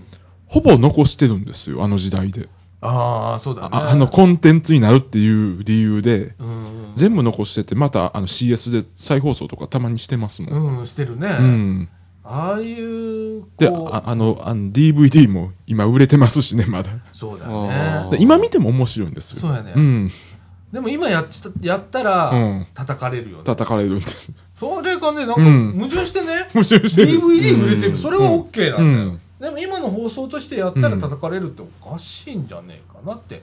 [0.51, 2.49] ほぼ残してるんですよ、あの時代で。
[2.81, 10.53] ああそうだねああの、コンテンツになるっていう理由で、うん全部残してて、またあの CS で再放送とかたまにしてますもん。
[10.53, 11.89] うん、うん、してるね、うん。
[12.23, 16.91] ああいうで、ああの、あの DVD も今売れてますしね、まだ。
[17.13, 19.41] そうだあね今見ても面白いんですよ。
[19.41, 20.09] そうやねうん。
[20.71, 22.67] でも今やっちゃやったら、うん。
[22.73, 23.43] 叩かれるよね。
[23.43, 24.31] 叩かれるんです。
[24.55, 25.71] それがねなんかうん。
[25.73, 27.97] 矛盾してね、面白いして DVD 売れてる。
[27.97, 29.21] それは OK なんだよ、うん。
[29.39, 33.41] でも今の放送としてやったら叩かれるっておかしいんじゃねえかなって、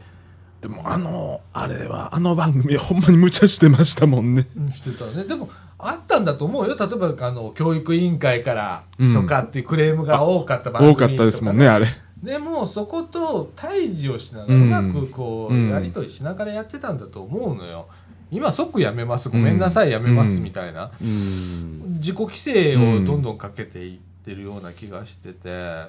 [0.62, 4.46] でもあの、あれは、あの番組はほんまに無茶してましたもんね。
[4.56, 5.24] うんしてたね。
[5.24, 6.76] でもあったんだと思うよ。
[6.76, 8.82] 例えばあの教育委員会から
[9.14, 11.86] とかっていうクレームが多かった番組多かったですもんね、あれ。
[12.22, 17.88] でもそこと対峙をしながらううんまくこう、うんやり取りしながらやってたんだと思うのよ
[18.30, 21.94] 今即やめます、ごめんなさい、やめます、うんみたいな、うん。
[21.94, 25.86] 自己規制をどんどんかけていってるような気がしてて、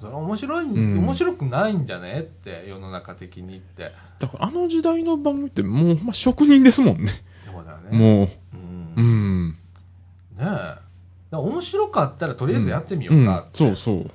[0.00, 3.90] それは面白い、ん面白くないんじゃねって、世の中的にって。
[4.20, 7.10] だからあの時代の番組ってもう、まあ、職人ですもんね。
[7.44, 7.98] そうだよね。
[7.98, 8.28] もう。
[8.96, 9.56] うん。
[10.38, 10.46] うねん。
[10.46, 11.36] え。
[11.36, 13.16] 面白かったらとりあえずやってみよう。
[13.16, 14.10] うんかそうそう。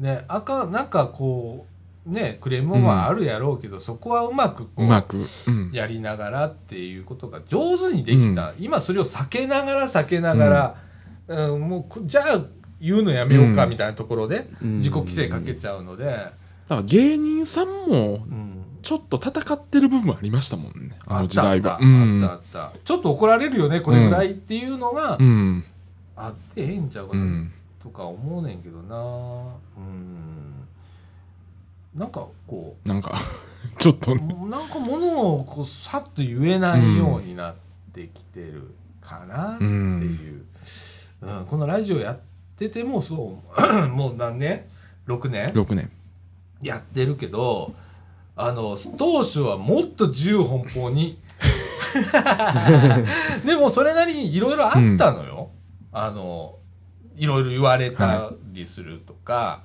[0.00, 1.66] ね、あかん、なんかこ
[2.06, 5.26] う、ね、クレームはあるやろうけど、そこはうまくこうまく。
[5.48, 5.70] うん。
[5.72, 10.74] やりながらっていうことが上手にできた、今それを避けながら避けながら、
[11.28, 12.44] うんもうこじゃあ
[12.80, 16.32] 言うのやめようかうんみたいなところでうん自己規制かけちゃうので、だか
[16.68, 20.96] ら芸人さんも、うんちょっと戦ってる部分ありましたもんね。
[21.08, 21.58] ああの時代は。
[21.58, 25.64] ったあった、うんあったちょっと怒られるよねこれぐらいっていうのがうん。
[26.14, 27.52] あってええんちゃうかな、うん。
[27.86, 28.96] とか思うねんけどな。
[29.76, 30.66] うん。
[31.94, 32.88] なんかこう。
[32.88, 33.16] なんか、
[33.78, 34.22] ちょっとね。
[34.50, 37.54] なんかものをこうさっと言えないようになっ
[37.94, 40.44] てきてるかなっていう、
[41.22, 41.46] うん。
[41.46, 42.18] このラジオやっ
[42.58, 44.64] ててもそう もう何年
[45.06, 45.88] ?6 年？6年。
[46.60, 47.74] やってるけど
[48.34, 51.20] あの当初はもっと自由奔放に。
[53.46, 55.50] でもそれなりにいろいろあったのよ、
[55.92, 56.55] あの
[57.16, 59.62] いろいろ言われたりするとか、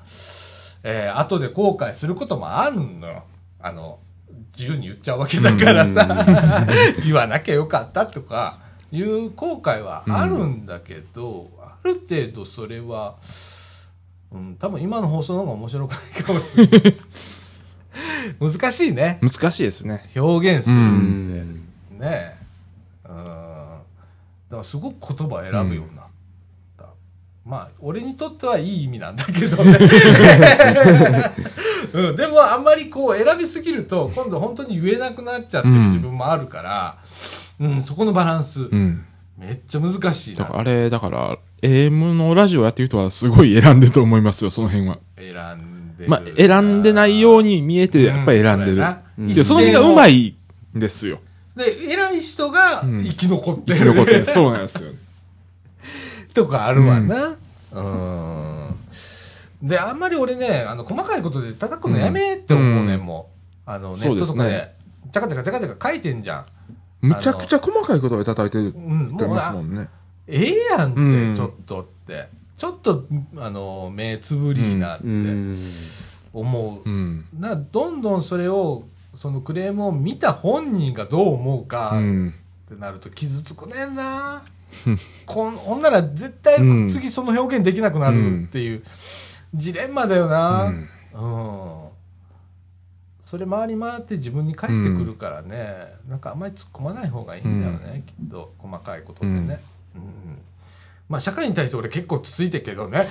[0.84, 3.24] えー後で後悔することもあるのよ。
[3.60, 4.00] あの
[4.58, 6.26] 自由に言っちゃうわけだからさ、
[7.06, 8.60] 言わなきゃよかったとか
[8.92, 13.16] いう後悔はあるんだけど、ある程度それは、
[14.32, 16.96] うん、多分今の放送の方が面白くないかもしれない。
[18.40, 19.20] 難しいね。
[19.22, 20.10] 難しいですね。
[20.16, 20.76] 表現する。
[20.76, 21.68] うん。
[22.00, 22.38] で、ね。
[23.06, 23.16] えうん。
[23.16, 26.01] だからすごく言葉選ぶようにな。
[26.01, 26.01] った、
[27.46, 29.78] まあ俺にとってはいい意味なんだけどね、
[31.94, 36.98] うん、でもあんまりこう選びすぎると今度本当に言えなくなっちゃってる自分もあるから、
[37.60, 39.06] うんそこのバランス、うん。
[39.38, 45.00] めっちゃ難しいなだからあれ、だから、AM のラジオやってる人はすごい選んでると思いますよ、その辺は。
[45.18, 48.84] 選んでるまあ、選んでないように見えて、やっぱり選んでる。
[49.18, 50.36] うんでその辺がうまい
[50.76, 51.20] んですよ。
[51.56, 54.26] で偉い人が生き残ってる、生き残ってる。
[54.26, 54.92] そうなんですよ。
[56.34, 57.36] とかあるわな。
[57.74, 59.68] うん。
[59.68, 63.30] で、あんまり俺ね、あの、細かいことで叩くのやめって思うね、うんも
[63.68, 63.70] う。
[63.70, 64.74] あの、ネットとかで、
[65.12, 66.46] ちゃかちゃかちゃかちゃか書いてんじゃん。
[67.02, 69.90] むちゃくちゃ細かいことで叩いてるうん、ってもうなますもんね。
[70.28, 72.28] ええやんって、うんちょっとって。
[72.58, 73.06] ちょっと、
[73.38, 75.58] あの、目つぶりなってうん。
[76.34, 76.90] 思う。
[76.90, 77.26] うん。
[77.38, 78.84] な、どんどんそれを、
[79.20, 82.34] そのクレームを見た本人がどう思うか、うん。
[82.68, 84.44] ってなると傷つくねんな
[85.26, 86.90] こんほんなら絶対うん。
[86.90, 88.84] 次その表現できなくなるっていう
[89.54, 90.66] ジレンマだよな。
[90.66, 90.90] うん。
[91.14, 91.90] うん、
[93.26, 98.54] それ回り回って自分に返ってくるからね、なんかあんまり突っ込まない方がいいんだよね、きっと。
[98.58, 99.60] 細かいことってね、
[99.96, 100.38] うん。
[101.10, 103.10] まあ社会に対して俺結構つついてるけどね。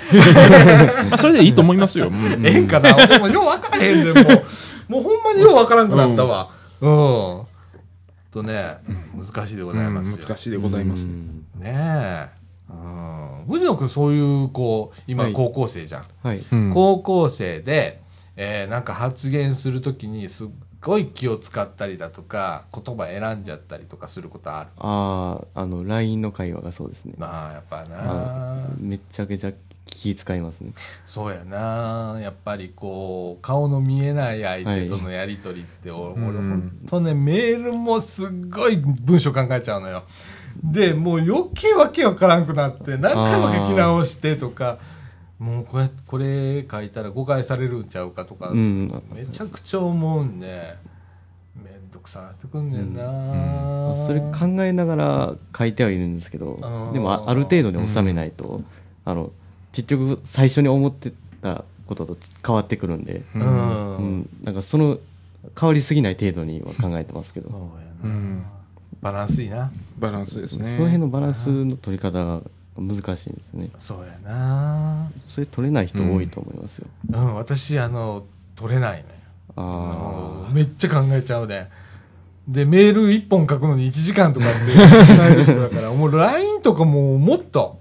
[1.11, 2.08] まあ、それでいいと思いますよ。
[2.08, 2.46] うん。
[2.46, 2.96] ええんかな？
[2.96, 4.92] 俺もよう分からへんねんもう。
[4.92, 6.50] もうほんまによう分からんくなったわ。
[6.80, 7.46] うん、
[8.32, 8.78] とね
[9.14, 11.06] 難しいでございますよ、うん難しいでございます。
[11.06, 12.28] うんねえ。
[12.70, 13.44] うん。
[13.48, 16.04] 藤野くんそういう、こう、今はい高校生じゃん。
[16.22, 16.44] はい。
[16.52, 18.00] うん高校生で、
[18.36, 20.48] えーなんか発言するときにすっ
[20.80, 24.70] ごい気を使ったりだとか、言葉選んじゃったりとかすることある。
[24.78, 27.14] ああ、あの、LINE の会話がそうですね。
[27.18, 28.56] まあ、やっぱあな。
[28.78, 29.52] めっちゃくちゃ
[29.84, 30.72] 気使いますね。
[31.04, 32.18] そうやな。
[32.20, 40.04] やっぱりこう、顔の見えない相手とのやりとりって、お俺うんほんとね、メールもすっごい文章考えちゃうのよ。
[40.62, 44.78] で、もう余計わけわからんくなって、何回も書き直してとか、
[45.38, 49.02] もうこれ、これ書いたら誤解されるんちゃうかとか、うん。
[49.12, 50.76] めちゃくちゃ思うんで、
[51.56, 58.62] めんどくさなってくんねんな、まあそれ考えながら書いてはいるんですけどうんでもあある程度に収めないと、
[59.04, 59.32] あの
[59.72, 63.96] 結局最初に思ってたことと変わってくるんで、うん。
[63.96, 64.28] うん。
[64.42, 64.98] なんかその
[65.58, 68.44] 変わりすぎない程度には考えてますけど、そううやな、ん
[69.01, 69.70] バランスいいな。
[69.98, 70.66] バランスですね。
[70.66, 72.42] その辺のバランスの取り方が
[72.76, 78.24] 難しいんですよねそうやなそれ取れない人多いと思いますよ、うん、私、あの、
[78.57, 79.14] 取れないのよ。
[79.57, 81.68] あめっちゃ考えちゃうね。
[82.48, 84.59] で、メール1本書くのに1時間とかって
[85.16, 87.80] 考える人だから、もう LINE とかももっと、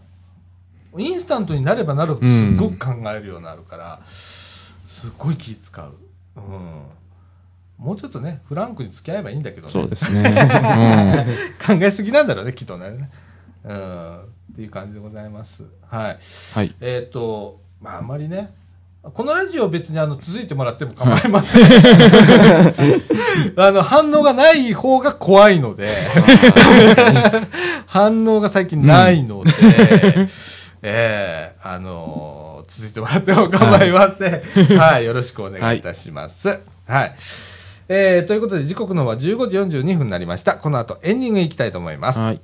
[0.97, 5.93] インスタントになればなるほどすっごく考えるようになるから、すっごい気使う。
[6.35, 6.81] うん。
[7.79, 9.71] もうちょっとね、フランクに付き合えばいいんだけどね。
[9.71, 10.23] そうですね。
[11.65, 13.09] 考えすぎなんだろうね、きっとね。
[13.63, 14.17] うん。
[14.17, 15.63] っていう感じでございます。
[15.87, 16.17] はい。
[16.55, 16.75] はい。
[16.81, 18.53] えっ、と、まあ、あんまりね、
[19.01, 21.63] このラジオ別にあの続いてもらっても構いません。
[23.55, 25.87] あの反応がない方が怖いので、
[27.87, 29.51] 反応が最近ないので、
[30.83, 34.77] ええあのー続いてもらっても構いません。
[34.77, 36.59] はい、よろしくお願いいたします。
[36.87, 37.15] はい。
[37.91, 39.19] えー、ということで時刻の方は15
[39.49, 40.57] 時42分になりました。
[40.57, 42.19] この後エンディングいきたいと思います。
[42.19, 42.41] はい。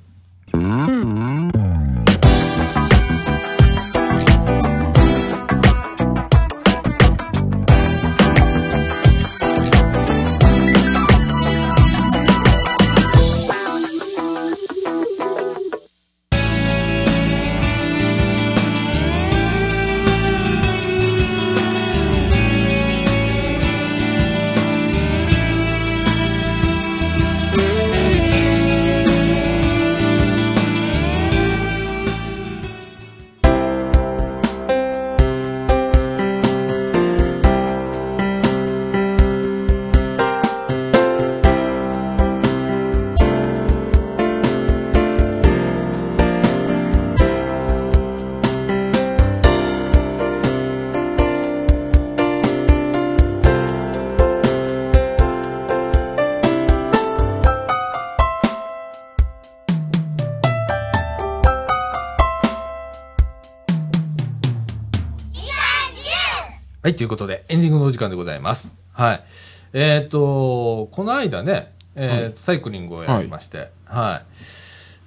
[66.96, 68.74] ということで、エンディングのお時間でございます。
[68.92, 69.24] はい。
[69.72, 74.26] えっ、と、この間ね、えーサイクリングをやりまして、はい。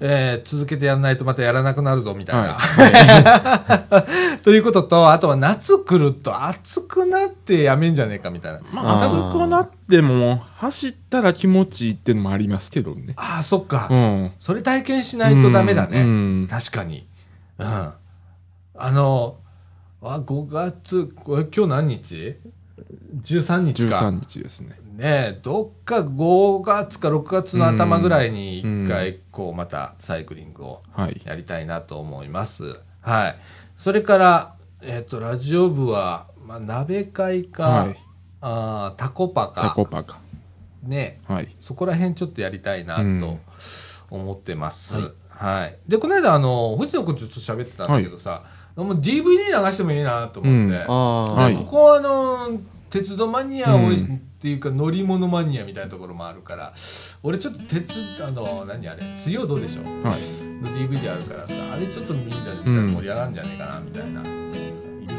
[0.01, 2.57] えー続けてやらないとまたやらなくなるぞ、みたいな。
[4.43, 8.61] ということと、あとは夏来ると暑くなってやめんじゃねえか、みたいな。
[8.71, 13.13] まあ、暑くなっても、走ったら気持ちいいってのもありますけどね。
[13.17, 13.87] ああ、そっか。
[13.89, 14.31] うん。
[14.39, 16.01] それ体験しないとダメだね。
[16.01, 17.05] うん確かに。
[17.57, 17.67] うん。
[18.81, 19.37] あの、
[20.01, 22.37] あ、5月、これ今日何日
[23.21, 23.99] ?13 日か。
[23.99, 24.79] 13日ですね。
[24.95, 31.21] ねえ、どっか5月か6月の頭ぐらいに一回、こう、またサイクリングをはい。
[31.25, 32.79] やりたいなと思います。
[33.01, 33.35] はい。
[33.77, 37.97] それから、えっ、と、ラジオ部は、まあ、鍋会か、はい
[38.41, 40.19] あータコパタか、コパか。
[40.83, 41.55] ねはい。
[41.59, 43.37] そこら辺ちょっとやりたいなうんと
[44.09, 45.13] 思ってます。
[45.29, 45.77] はい。
[45.87, 48.43] で、この間、あの、藤野君とちょっと喋ってたんだけどさ、
[48.75, 50.75] もう DVD 流してもいいなと思って。
[50.75, 52.59] うんああ、はいここはあの
[52.89, 56.71] 鉄道マニアを、うんっていうか乗り物マニアみたいなところもあるから
[57.23, 57.91] 俺ちょっと鉄
[58.25, 59.85] あの何あれ水曜どうでしょう？
[60.07, 60.21] はい。
[60.63, 64.23] の DVD あるからさあれちょっと見たら盛り上がるんじゃないかなみたいな、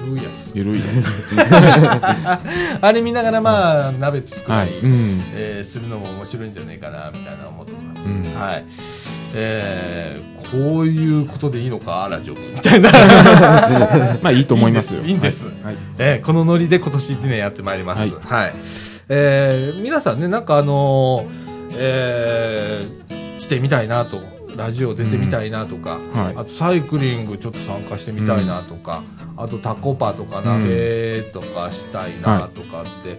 [0.07, 1.07] ゆるいやつゆるいやつ。
[2.81, 4.79] あれ見ながらまあ鍋作ったり、はい。
[4.81, 5.23] うん。
[5.35, 8.65] えーするのも面白いんじゃないかなみたいな思ってます、うんはい
[9.35, 12.91] えーこういうことでいいのかラジオ部みたいな。
[14.23, 15.03] まあ、いいと思いますよ。
[15.03, 15.47] いいんです。
[15.47, 15.65] はい。
[15.65, 15.77] はい。
[15.99, 18.13] えーこのノリで今年1年やってまいります。
[18.27, 18.55] はい。
[19.09, 24.21] えー皆さんね、なんかあのーえー来てみたいなと、
[24.57, 26.35] ラジオ出てみたいなとか、はい。
[26.37, 29.03] あとサイクリングちょっと参加してみたいなとか、
[29.37, 33.19] あとタコパとか鍋とかしたいなとかって、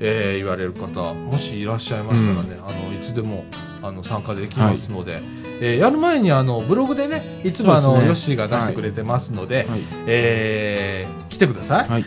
[0.00, 3.44] えー言われる方、もしいらっしゃいましたらね、あの、いつでも
[3.82, 5.20] あの参加できますので、
[5.60, 9.80] えーやる前にあのブログでね、いつもあの、ねヨッシーが出してくれてますので、はい。
[10.06, 11.88] えー来てください。
[11.88, 12.04] はい。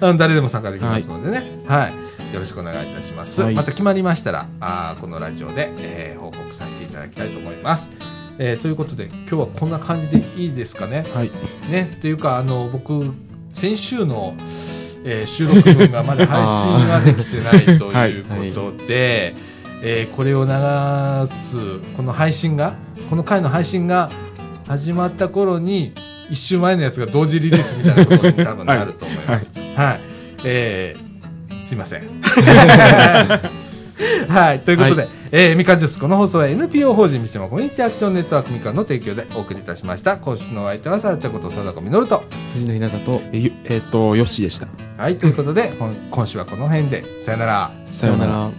[0.18, 1.42] 誰でも参加できますのでね。
[1.66, 2.34] はい。
[2.34, 3.40] よろしくお願いいたします。
[3.42, 7.88] はいまた決まりましたら、あーこのラジオで、えー報告させていただきたいと思います。
[8.38, 11.04] えーということで、今日はこんな感じでいいですかね。
[11.14, 11.30] はい。
[11.70, 11.90] ね。
[12.00, 13.12] というか、あの、僕、
[13.54, 14.34] 先週の、
[15.04, 19.34] えー収録分がまだ配信ができてないということで、
[19.82, 20.50] えーこれを流
[21.32, 22.74] す、この配信が、
[23.10, 24.10] この回の配信が
[24.66, 25.92] 始まった頃に、
[26.30, 29.50] 一週前のやつが同時リリースみたいなところに多分なると思います。
[29.76, 30.00] はい。
[30.44, 31.08] えー
[31.64, 32.02] すいません。
[34.28, 34.60] はい。
[34.60, 40.16] ということで、はえーみかんジュース、この放送は NPO 法人三島コミュニティアクションネットワークみかんの提供でお送りいたしました。
[40.16, 42.24] 今週のお相手は、さあちゃこと貞子みのると。
[42.54, 44.68] 藤野ひなたと、え、ゆえっと、よしでした。
[44.96, 45.18] はい。
[45.18, 45.72] ということで、
[46.10, 47.70] 今週はこの辺で、さよなら。
[47.84, 48.32] さようなら。
[48.32, 48.50] ら。